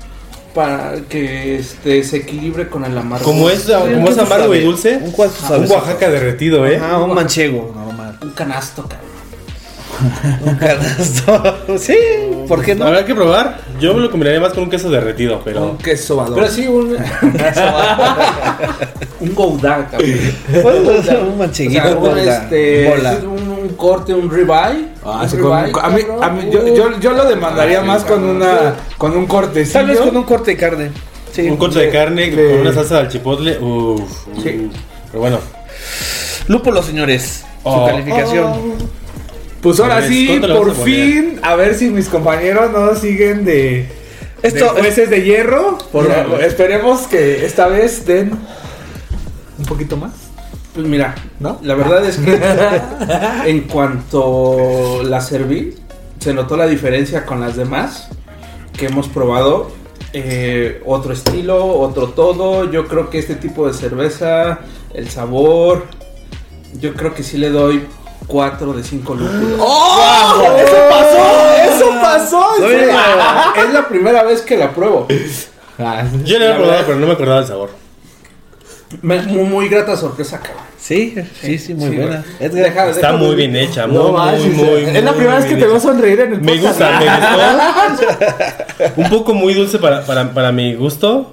para 0.54 0.94
que 1.08 1.56
este 1.56 2.02
se 2.02 2.18
equilibre 2.18 2.68
con 2.68 2.84
el 2.84 2.96
amargo. 2.96 3.24
Como 3.24 3.50
es, 3.50 3.64
como 3.64 4.08
es 4.08 4.18
amargo 4.18 4.54
y 4.54 4.60
dulce, 4.60 4.96
Un 4.96 5.12
queso 5.12 5.58
un. 5.58 5.70
Oaxaca 5.70 6.08
derretido, 6.08 6.66
¿eh? 6.66 6.80
Ah, 6.82 6.98
un 6.98 7.14
manchego 7.14 7.72
normal. 7.74 8.18
un 8.22 8.30
canasto, 8.30 8.82
cabrón. 8.82 9.06
Un 10.44 10.54
canasto. 10.56 11.78
sí, 11.78 11.96
¿por 12.46 12.62
qué 12.62 12.74
no? 12.74 12.86
Habrá 12.86 13.04
que 13.04 13.14
probar. 13.14 13.60
Yo 13.80 13.94
me 13.94 14.00
lo 14.00 14.10
combinaría 14.10 14.40
más 14.40 14.52
con 14.52 14.64
un 14.64 14.70
queso 14.70 14.90
derretido, 14.90 15.40
pero. 15.44 15.62
Un 15.70 15.78
queso 15.78 16.16
badón. 16.16 16.34
Pero 16.34 16.48
sí 16.48 16.66
un 16.66 16.96
un 19.20 19.34
gouda, 19.34 19.88
cabrón. 19.90 20.10
Puede 20.62 21.02
ser 21.02 21.18
un 21.20 21.32
O 21.32 21.36
mancheguito. 21.36 21.82
sea, 21.82 21.94
un, 21.96 22.00
bola, 22.00 22.22
este, 22.22 23.26
un, 23.26 23.48
un 23.48 23.68
corte, 23.76 24.14
un 24.14 24.30
ribeye. 24.30 24.86
Ah, 25.04 25.20
un 25.22 25.30
sí, 25.30 25.36
con- 25.38 25.52
a 25.58 25.62
mí, 25.64 25.72
cabrón. 25.72 26.24
a 26.24 26.30
mí- 26.30 26.50
yo, 26.50 26.66
yo, 26.74 26.98
yo 27.00 27.12
lo 27.12 27.24
demandaría 27.24 27.78
Ah, 27.78 27.82
sí, 27.82 27.86
más 27.88 28.04
con 28.04 28.16
cabrón. 28.18 28.36
una 28.36 28.74
con 28.98 29.16
un 29.16 29.26
cortecillo. 29.26 29.72
Tal 29.80 29.86
vez 29.86 29.98
con 30.00 30.16
un 30.16 30.24
corte 30.24 30.50
de 30.52 30.56
carne. 30.56 30.90
Sí. 31.32 31.42
Un 31.48 31.56
corte 31.56 31.78
de 31.80 31.90
carne 31.90 32.30
de- 32.30 32.50
con 32.52 32.60
una 32.60 32.72
salsa 32.72 32.98
al 32.98 33.08
chipotle. 33.08 33.58
Uff. 33.58 34.26
Sí. 34.42 34.70
Pero 35.10 35.20
bueno. 35.20 35.38
Lúpulo, 36.48 36.82
señores. 36.82 37.44
Su 37.62 37.68
Oh. 37.68 37.88
Pues 39.66 39.80
ahora 39.80 40.06
sí, 40.06 40.28
¿cuánto 40.28 40.46
le 40.46 40.54
por 40.54 40.70
a 40.70 40.74
fin, 40.74 41.40
a 41.42 41.56
ver 41.56 41.74
si 41.74 41.90
mis 41.90 42.08
compañeros 42.08 42.70
no 42.70 42.94
siguen 42.94 43.44
de, 43.44 43.88
Esto- 44.40 44.74
de 44.74 44.80
jueces 44.80 45.10
de 45.10 45.22
hierro. 45.24 45.76
Por- 45.90 46.04
Mira, 46.04 46.46
esperemos 46.46 47.08
que 47.08 47.44
esta 47.44 47.66
vez 47.66 48.06
den 48.06 48.30
un 49.58 49.64
poquito 49.64 49.96
más. 49.96 50.12
Pues 50.72 50.86
mira, 50.86 51.16
¿No? 51.40 51.58
la 51.62 51.74
verdad 51.74 52.04
es 52.06 52.16
que 52.18 52.38
en 53.50 53.62
cuanto 53.62 55.02
la 55.02 55.20
serví, 55.20 55.74
se 56.20 56.32
notó 56.32 56.56
la 56.56 56.68
diferencia 56.68 57.26
con 57.26 57.40
las 57.40 57.56
demás 57.56 58.08
que 58.78 58.86
hemos 58.86 59.08
probado. 59.08 59.72
Eh, 60.12 60.80
otro 60.86 61.12
estilo, 61.12 61.66
otro 61.66 62.10
todo. 62.10 62.70
Yo 62.70 62.86
creo 62.86 63.10
que 63.10 63.18
este 63.18 63.34
tipo 63.34 63.66
de 63.66 63.74
cerveza, 63.74 64.60
el 64.94 65.10
sabor, 65.10 65.86
yo 66.80 66.94
creo 66.94 67.14
que 67.14 67.24
sí 67.24 67.36
le 67.36 67.50
doy 67.50 67.82
4 68.26 68.72
de 68.72 68.82
5 68.82 69.14
lúpulos. 69.14 69.60
¡Oh! 69.60 70.42
¡Eso 70.58 70.76
pasó! 70.90 71.74
¡Eso 71.74 71.90
pasó! 72.00 72.40
No, 72.60 72.68
Sí. 72.68 72.74
mira. 72.80 73.52
Es 73.56 73.72
la 73.72 73.88
primera 73.88 74.22
vez 74.24 74.42
que 74.42 74.56
la 74.56 74.70
pruebo. 74.72 75.06
Ah, 75.78 76.04
Yo 76.24 76.38
La 76.38 76.46
había 76.46 76.56
probado, 76.56 76.72
verdad- 76.72 76.84
pero 76.86 76.98
no 76.98 77.06
me 77.06 77.12
acordaba 77.12 77.38
del 77.40 77.48
sabor. 77.48 77.70
Me- 79.02 79.20
muy, 79.22 79.44
muy 79.44 79.68
grata 79.68 79.96
sorpresa, 79.96 80.38
cabrón. 80.40 80.64
Sí, 80.78 81.14
sí, 81.40 81.58
sí, 81.58 81.74
muy 81.74 81.90
Sí, 81.90 81.96
buena. 81.96 82.24
Deja- 82.38 82.88
Está 82.88 83.08
deja 83.08 83.12
muy 83.14 83.30
de- 83.30 83.34
bien 83.36 83.56
hecha, 83.56 83.86
muy, 83.88 83.96
No 83.96 84.12
muy, 84.12 84.84
Es 84.84 85.02
la 85.02 85.10
muy 85.10 85.18
primera 85.18 85.36
vez 85.38 85.46
que 85.46 85.56
te 85.56 85.66
veo 85.66 85.80
sonreír 85.80 86.20
en 86.20 86.32
el 86.34 86.40
Me 86.40 86.52
podcast. 86.52 86.80
gusta, 86.80 87.00
me 87.00 87.96
gustó. 87.96 88.92
Un 88.96 89.08
poco 89.10 89.34
muy 89.34 89.54
dulce 89.54 89.78
para, 89.78 90.02
para, 90.06 90.32
para 90.32 90.52
mi 90.52 90.74
gusto. 90.74 91.32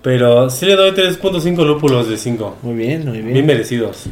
Pero 0.00 0.48
sí 0.48 0.64
le 0.64 0.76
doy 0.76 0.92
3.5 0.92 1.64
lúpulos 1.66 2.08
de 2.08 2.16
5. 2.16 2.56
Muy 2.62 2.74
bien, 2.74 3.04
muy 3.06 3.18
bien. 3.18 3.34
Bien 3.34 3.46
merecidos. 3.46 4.04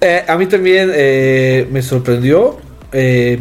Eh, 0.00 0.24
a 0.28 0.36
mí 0.36 0.46
también 0.46 0.90
eh, 0.94 1.66
me 1.70 1.82
sorprendió. 1.82 2.58
eh, 2.92 3.38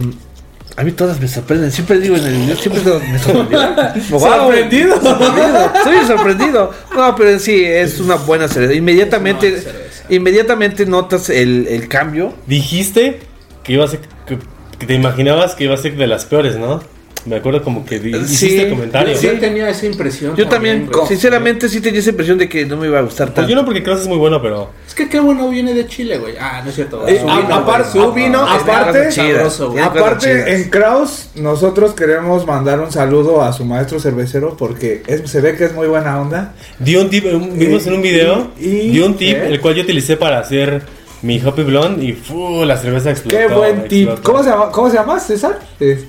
a 0.76 0.84
mí 0.84 0.92
todas 0.92 1.20
me 1.20 1.28
sorprenden. 1.28 1.72
Siempre 1.72 2.00
digo 2.00 2.16
en 2.16 2.24
el 2.26 2.36
video, 2.36 2.56
siempre 2.56 2.84
me 3.12 3.18
sorprendió. 3.18 3.60
Wow, 4.12 4.20
Sorprendido. 4.20 4.96
sorprendido. 5.02 5.72
Estoy 5.76 6.06
sorprendido. 6.06 6.72
No, 6.96 7.16
pero 7.16 7.30
en 7.32 7.40
sí 7.40 7.64
es 7.64 8.00
una 8.00 8.16
buena 8.16 8.48
cerveza. 8.48 8.74
Inmediatamente, 8.76 9.50
Buena 9.50 9.64
cerveza. 9.64 10.04
inmediatamente 10.10 10.86
notas 10.86 11.30
el, 11.32 11.66
el 11.68 11.88
cambio. 11.88 12.34
Dijiste 12.46 13.20
que 13.64 13.74
iba 13.74 13.86
a 13.86 13.88
ser. 13.88 14.02
Que, 14.28 14.38
que 14.78 14.86
te 14.86 14.94
imaginabas 14.94 15.56
que 15.56 15.64
iba 15.64 15.74
a 15.74 15.78
ser 15.78 15.96
de 15.98 16.06
las 16.06 16.26
peores, 16.26 16.58
¿no? 16.58 16.80
Me 17.26 17.36
acuerdo 17.38 17.62
como 17.62 17.86
que 17.86 18.00
di- 18.00 18.14
Sí. 18.14 18.20
hiciste 18.34 18.64
el 18.64 18.70
comentario. 18.70 19.18
Sí. 19.18 19.28
Yo 19.28 19.38
tenía 19.40 19.70
esa 19.70 19.86
impresión. 19.86 20.36
Yo 20.38 20.48
también, 20.48 20.90
sinceramente, 21.08 21.68
sí 21.68 21.82
tenía 21.82 22.00
esa 22.00 22.12
impresión 22.12 22.38
de 22.38 22.48
que 22.48 22.66
no 22.66 22.78
me 22.78 22.88
iba 22.88 23.00
a 23.00 23.02
gustar 23.02 23.28
Pues 23.28 23.36
tanto. 23.36 23.50
yo 23.50 23.56
no 23.58 23.66
porque 23.66 23.84
Cross 23.84 24.02
es 24.02 24.08
muy 24.08 24.18
bueno, 24.18 24.42
pero 24.42 24.70
Es 24.88 24.96
que 24.96 25.10
qué 25.10 25.20
bueno 25.20 25.50
viene 25.50 25.74
de 25.74 25.86
Chile, 25.88 26.18
güey. 26.20 26.36
Ah, 26.40 26.62
no 26.64 26.70
es 26.70 26.76
cierto. 26.76 27.06
Eh, 27.08 27.20
Su 27.20 27.26
vino, 27.26 27.54
aparte-. 27.56 27.92
Su 28.00 28.14
vino, 28.14 28.40
aparte- 28.48 29.12
sabroso, 29.12 29.76
Aparte, 29.84 30.26
chidas. 30.32 30.48
en 30.48 30.70
Kraus, 30.70 31.30
nosotros 31.36 31.94
queremos 31.94 32.46
mandar 32.48 32.80
un 32.80 32.92
saludo 32.92 33.42
a 33.42 33.52
su 33.52 33.66
maestro 33.66 34.00
cervecero 34.00 34.56
porque 34.58 35.04
es- 35.08 35.30
se 35.30 35.42
ve 35.42 35.56
que 35.58 35.66
es 35.66 35.74
muy 35.74 35.88
buena 35.88 36.22
onda. 36.22 36.54
dio 36.80 37.02
un 37.02 37.10
tip, 37.10 37.26
un- 37.26 37.58
vimos 37.60 37.86
en 37.88 37.94
un 37.94 38.02
video, 38.02 38.52
y- 38.60 38.68
y- 38.68 38.90
dio 38.92 39.06
un 39.06 39.16
tip 39.18 39.36
el 39.38 39.60
cual 39.60 39.76
yo 39.76 39.84
utilicé 39.84 40.16
para 40.18 40.40
hacer 40.40 40.84
mi 41.22 41.42
Hoppy 41.44 41.64
Blonde 41.64 42.06
y 42.06 42.14
¡fu! 42.14 42.64
la 42.64 42.78
cerveza 42.78 43.10
explotó. 43.12 43.36
Qué 43.38 43.48
buen 43.54 43.88
tip. 43.88 44.08
explotó. 44.10 44.22
¿Cómo 44.24 44.44
se 44.44 44.50
llama, 44.50 44.72
¿cómo 44.72 44.90
se 44.90 44.96
llama 44.96 45.20
César? 45.20 45.60
Eh, 45.80 46.06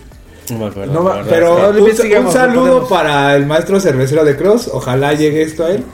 No 0.50 0.58
me 0.58 0.66
acuerdo. 0.66 0.92
no 0.92 1.02
ma- 1.02 1.22
pero 1.28 1.70
un, 1.70 2.32
saludo 2.32 2.86
para 2.88 3.34
el 3.36 3.46
maestro 3.46 3.80
cervecero 3.80 4.24
de 4.24 4.36
Cross. 4.36 4.70
Ojalá 4.72 5.12
llegue 5.14 5.42
esto 5.42 5.64
a 5.64 5.70
él. 5.70 5.84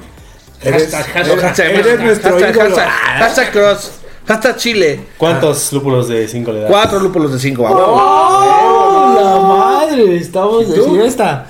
Eres, 0.62 0.84
Hashtag, 0.94 1.04
hashtag, 1.12 1.26
eres- 1.32 1.42
Hashtag, 1.44 1.70
eres 1.74 2.00
nuestro 2.00 2.30
hashtag, 2.32 2.54
ídolo. 2.54 2.76
hashtag, 2.76 3.18
hashtag 3.18 3.52
cross, 3.52 3.90
hashtag 4.26 4.56
Chile. 4.56 5.00
¿Cuántos 5.18 5.72
lúpulos 5.72 6.08
de 6.08 6.26
5 6.28 6.52
le 6.52 6.60
das? 6.60 6.70
Cuatro 6.70 7.00
lúpulos 7.00 7.32
de 7.32 7.38
cinco. 7.38 7.66
¡Oh, 7.68 9.14
la 9.14 9.40
madre! 9.46 10.16
Estamos 10.16 10.64
¿Y 10.66 10.72
de 10.72 10.82
fiesta. 10.82 11.46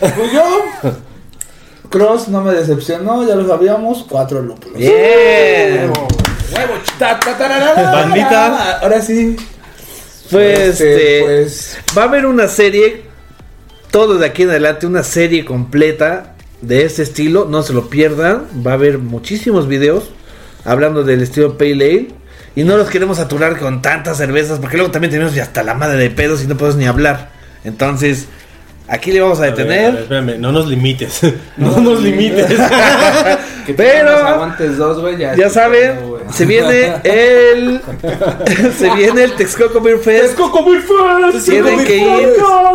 Pues 0.00 0.32
yo, 0.32 0.42
Cross 1.88 2.28
no 2.28 2.42
me 2.42 2.52
decepcionó, 2.52 3.26
ya 3.26 3.36
lo 3.36 3.46
sabíamos. 3.46 4.04
Cuatro 4.08 4.42
lúpulos. 4.42 4.76
Bien. 4.78 5.92
Ta, 6.98 7.18
tararara. 7.20 7.90
Bandita. 7.92 8.78
Ahora 8.80 9.00
sí. 9.00 9.36
Pues, 10.30 10.80
Este, 10.80 11.18
este, 11.18 11.24
pues, 11.24 11.78
va 11.96 12.02
a 12.02 12.04
haber 12.06 12.26
una 12.26 12.48
serie, 12.48 13.02
todo 13.90 14.18
de 14.18 14.26
aquí 14.26 14.42
en 14.42 14.50
adelante, 14.50 14.86
una 14.86 15.02
serie 15.02 15.44
completa 15.44 16.34
de 16.60 16.84
este 16.84 17.02
estilo. 17.02 17.46
No 17.48 17.62
se 17.62 17.72
lo 17.72 17.88
pierdan. 17.88 18.46
Va 18.66 18.72
a 18.72 18.74
haber 18.74 18.98
muchísimos 18.98 19.68
videos 19.68 20.10
hablando 20.64 21.04
del 21.04 21.22
estilo 21.22 21.56
Pale 21.56 21.72
Ale. 21.72 22.08
Y 22.54 22.64
no 22.64 22.76
los 22.78 22.88
queremos 22.88 23.18
saturar 23.18 23.58
con 23.58 23.82
tantas 23.82 24.16
cervezas, 24.16 24.58
porque 24.58 24.78
luego 24.78 24.90
también 24.90 25.10
tenemos 25.10 25.36
hasta 25.36 25.62
la 25.62 25.74
madre 25.74 25.98
de 25.98 26.10
pedos 26.10 26.42
y 26.42 26.46
no 26.46 26.56
podemos 26.56 26.78
ni 26.78 26.86
hablar. 26.86 27.30
Entonces, 27.64 28.28
aquí 28.88 29.12
le 29.12 29.20
vamos 29.20 29.40
a 29.40 29.44
A 29.44 29.50
ver, 29.50 29.52
a 29.52 29.56
ver, 29.64 29.66
detener. 29.68 30.02
espérame, 30.02 30.38
no 30.40 30.52
nos 30.52 30.66
limites. 30.66 31.20
no 31.56 31.76
nos 31.80 32.00
limites. 32.02 32.46
Que 33.66 33.74
Pero- 33.74 34.12
pero 34.14 34.28
aguantes 34.28 34.76
dos, 34.76 35.00
güey. 35.00 35.18
Ya, 35.18 35.50
saben, 35.50 35.98
se 36.32 36.44
viene 36.46 36.94
el. 37.02 37.80
se 38.78 38.88
viene 38.90 39.24
el 39.24 39.32
Texcoco 39.32 39.80
Beer 39.80 39.98
Fest. 39.98 40.38
Tienen 41.44 41.84
que 41.84 41.96
ir. 41.96 42.28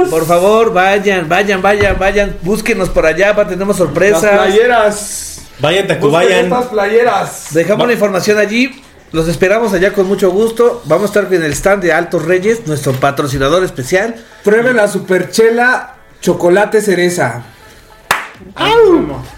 Por 0.09 0.25
favor, 0.25 0.73
vayan, 0.73 1.29
vayan, 1.29 1.61
vayan, 1.61 1.97
vayan. 1.97 2.35
Búsquenos 2.41 2.89
por 2.89 3.05
allá, 3.05 3.33
para 3.33 3.47
tenemos 3.47 3.79
las 3.79 3.87
sorpresas. 3.87 4.19
playeras. 4.31 5.41
Vayan, 5.59 5.87
Tacubayan. 5.87 6.43
estas 6.45 6.65
playeras. 6.65 7.47
Dejamos 7.51 7.87
la 7.87 7.93
información 7.93 8.37
allí. 8.37 8.83
Los 9.13 9.27
esperamos 9.29 9.71
allá 9.73 9.93
con 9.93 10.07
mucho 10.07 10.29
gusto. 10.31 10.81
Vamos 10.85 11.03
a 11.15 11.19
estar 11.19 11.33
en 11.33 11.43
el 11.43 11.53
stand 11.53 11.83
de 11.83 11.93
Altos 11.93 12.25
Reyes, 12.25 12.67
nuestro 12.67 12.91
patrocinador 12.93 13.63
especial. 13.63 14.15
Prueben 14.43 14.75
la 14.75 14.87
superchela 14.89 15.90
chocolate 16.21 16.81
cereza. 16.81 17.43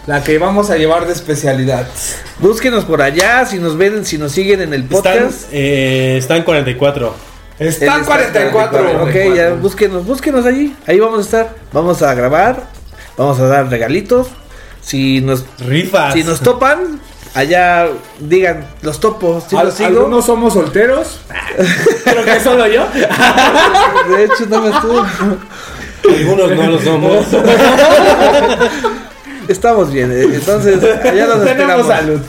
La 0.07 0.23
que 0.23 0.37
vamos 0.37 0.69
a 0.69 0.77
llevar 0.77 1.05
de 1.05 1.13
especialidad. 1.13 1.87
Búsquenos 2.39 2.85
por 2.85 3.01
allá, 3.01 3.45
si 3.45 3.59
nos 3.59 3.77
ven, 3.77 4.05
si 4.05 4.17
nos 4.17 4.31
siguen 4.31 4.61
en 4.61 4.73
el 4.73 4.83
Están, 4.83 5.01
podcast. 5.01 5.49
eh, 5.51 6.17
están 6.17 6.43
44. 6.43 7.13
Están 7.59 7.99
El 7.99 8.05
44. 8.05 8.79
Ok, 8.79 8.87
44. 9.01 9.35
ya 9.35 9.49
búsquenos, 9.53 10.05
búsquenos 10.05 10.45
allí. 10.45 10.75
Ahí 10.87 10.99
vamos 10.99 11.19
a 11.19 11.21
estar. 11.21 11.55
Vamos 11.71 12.01
a 12.01 12.13
grabar. 12.13 12.63
Vamos 13.17 13.39
a 13.39 13.47
dar 13.47 13.69
regalitos. 13.69 14.27
Si 14.81 15.21
nos, 15.21 15.45
Rifas. 15.59 16.13
si 16.13 16.23
nos 16.23 16.41
topan, 16.41 16.99
allá 17.35 17.87
digan, 18.19 18.65
los 18.81 18.99
topos. 18.99 19.45
Si 19.49 19.55
Al- 19.55 19.67
los 19.67 19.75
sigo. 19.75 19.89
algunos 19.89 20.25
somos 20.25 20.53
solteros. 20.53 21.19
Creo 22.03 22.25
que 22.25 22.39
solo 22.39 22.67
yo. 22.67 22.85
De 24.17 24.23
hecho, 24.25 24.45
no 24.49 24.61
me 24.61 24.69
estuvo. 24.75 25.05
Algunos 26.09 26.51
no 26.51 26.67
lo 26.71 26.79
somos. 26.81 27.25
Estamos 29.47 29.91
bien. 29.91 30.09
eh, 30.11 30.23
Entonces, 30.35 30.81
allá 30.83 31.25
nos 31.27 31.43
Tenemos 31.43 31.45
esperamos. 31.45 31.87
salud. 31.87 32.21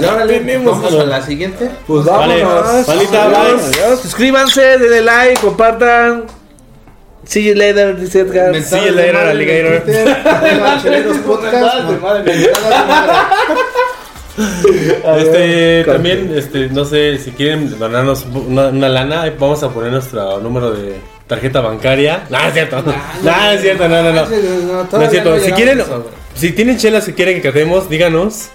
Y 0.00 0.04
órale, 0.04 0.58
vamos 0.64 0.92
a 0.94 1.04
la 1.04 1.20
siguiente. 1.22 1.70
Pues 1.86 2.04
Vale, 2.06 2.42
vámonos. 2.42 2.86
palita, 2.86 3.28
bye. 3.28 3.36
adiós. 3.38 4.00
Suscríbanse, 4.00 4.78
denle 4.78 5.02
like, 5.02 5.40
compartan. 5.40 6.24
See 7.24 7.44
you 7.44 7.54
later, 7.54 7.96
dice 8.00 8.20
Edgar. 8.20 8.54
El 8.54 8.64
de 8.96 9.08
era 9.08 9.30
Alligator. 9.30 9.84
Cheleros 10.82 11.16
Podcast. 11.26 11.84
Este, 15.18 15.84
también, 15.84 16.32
este, 16.34 16.68
no 16.68 16.84
sé 16.84 17.18
si 17.18 17.32
quieren 17.32 17.78
donarnos 17.78 18.24
una, 18.24 18.68
una 18.68 18.88
lana, 18.88 19.32
vamos 19.38 19.62
a 19.62 19.68
poner 19.70 19.92
nuestro 19.92 20.40
número 20.40 20.72
de 20.72 20.96
tarjeta 21.26 21.60
bancaria. 21.60 22.24
No, 22.30 22.38
es 22.38 22.54
cierto. 22.54 22.82
No, 23.22 23.50
es 23.50 23.60
cierto, 23.60 23.88
no, 23.88 24.02
no, 24.02 24.12
no. 24.12 24.26
No 24.92 25.02
es 25.02 25.10
cierto. 25.10 25.38
Si 25.40 25.52
quieren, 25.52 25.82
si 26.34 26.52
tienen 26.52 26.78
chelas 26.78 27.04
que 27.04 27.14
quieren 27.14 27.36
que 27.36 27.42
catemos, 27.42 27.88
díganos 27.88 28.48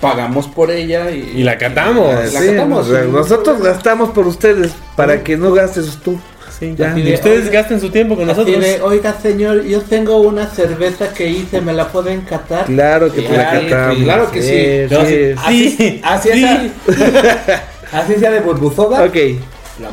Pagamos 0.00 0.48
por 0.48 0.70
ella 0.70 1.10
y, 1.10 1.32
y 1.36 1.42
la 1.44 1.56
catamos. 1.56 2.14
La 2.14 2.26
Sí, 2.40 2.48
catamos. 2.48 2.86
o 2.86 2.90
sea, 2.90 3.04
nosotros 3.04 3.62
gastamos 3.62 4.10
por 4.10 4.26
ustedes 4.26 4.72
para 4.96 5.22
que 5.22 5.36
no 5.36 5.52
gastes 5.52 5.96
tú. 6.04 6.18
Sí, 6.58 6.74
ya. 6.76 6.96
Y 6.96 7.12
ustedes 7.14 7.50
gasten 7.50 7.80
su 7.80 7.90
tiempo 7.90 8.14
con 8.16 8.28
Así 8.30 8.38
nosotros. 8.38 8.62
de, 8.64 8.80
oiga 8.82 9.14
señor, 9.20 9.64
yo 9.64 9.80
tengo 9.82 10.18
una 10.18 10.46
cerveza 10.46 11.12
que 11.12 11.28
hice, 11.28 11.60
¿me 11.60 11.72
la 11.72 11.88
pueden 11.88 12.20
catar? 12.22 12.64
Claro 12.66 13.12
que 13.12 13.22
te 13.22 13.36
la 13.36 13.50
Claro 13.50 13.60
que 13.60 13.68
catamos. 13.70 13.96
sí, 13.98 14.04
claro 14.04 14.30
que 14.30 14.42
sí. 14.88 14.94
No, 14.94 15.04
sí. 15.04 15.70
sí. 15.76 16.00
Así 16.04 16.28
Sí. 16.32 16.44
es. 16.44 16.94
Así 17.92 18.14
sea 18.14 18.30
de 18.30 18.40
burbuzoda. 18.40 19.04
Ok. 19.04 19.16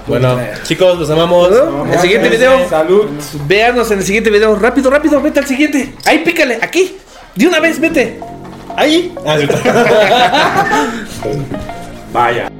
Bueno, 0.08 0.38
chicos, 0.63 1.00
los 1.00 1.10
amamos. 1.10 1.50
El 1.91 2.00
siguiente 2.00 2.30
video. 2.30 2.69
Salud. 2.69 3.08
Véanos 3.47 3.89
en 3.91 3.97
el 4.00 4.06
siguiente 4.06 4.30
video. 4.30 4.56
Rápido, 4.56 4.89
rápido, 4.91 5.19
vete 5.21 5.39
al 5.39 5.47
siguiente. 5.47 5.93
Ahí, 6.06 6.19
pícale, 6.19 6.60
aquí. 6.62 6.97
De 7.36 7.47
una 7.47 7.60
vez, 7.60 7.80
vete. 7.80 8.19
Ahí. 8.76 9.13
Ah. 9.26 9.38
Vaya. 12.13 12.52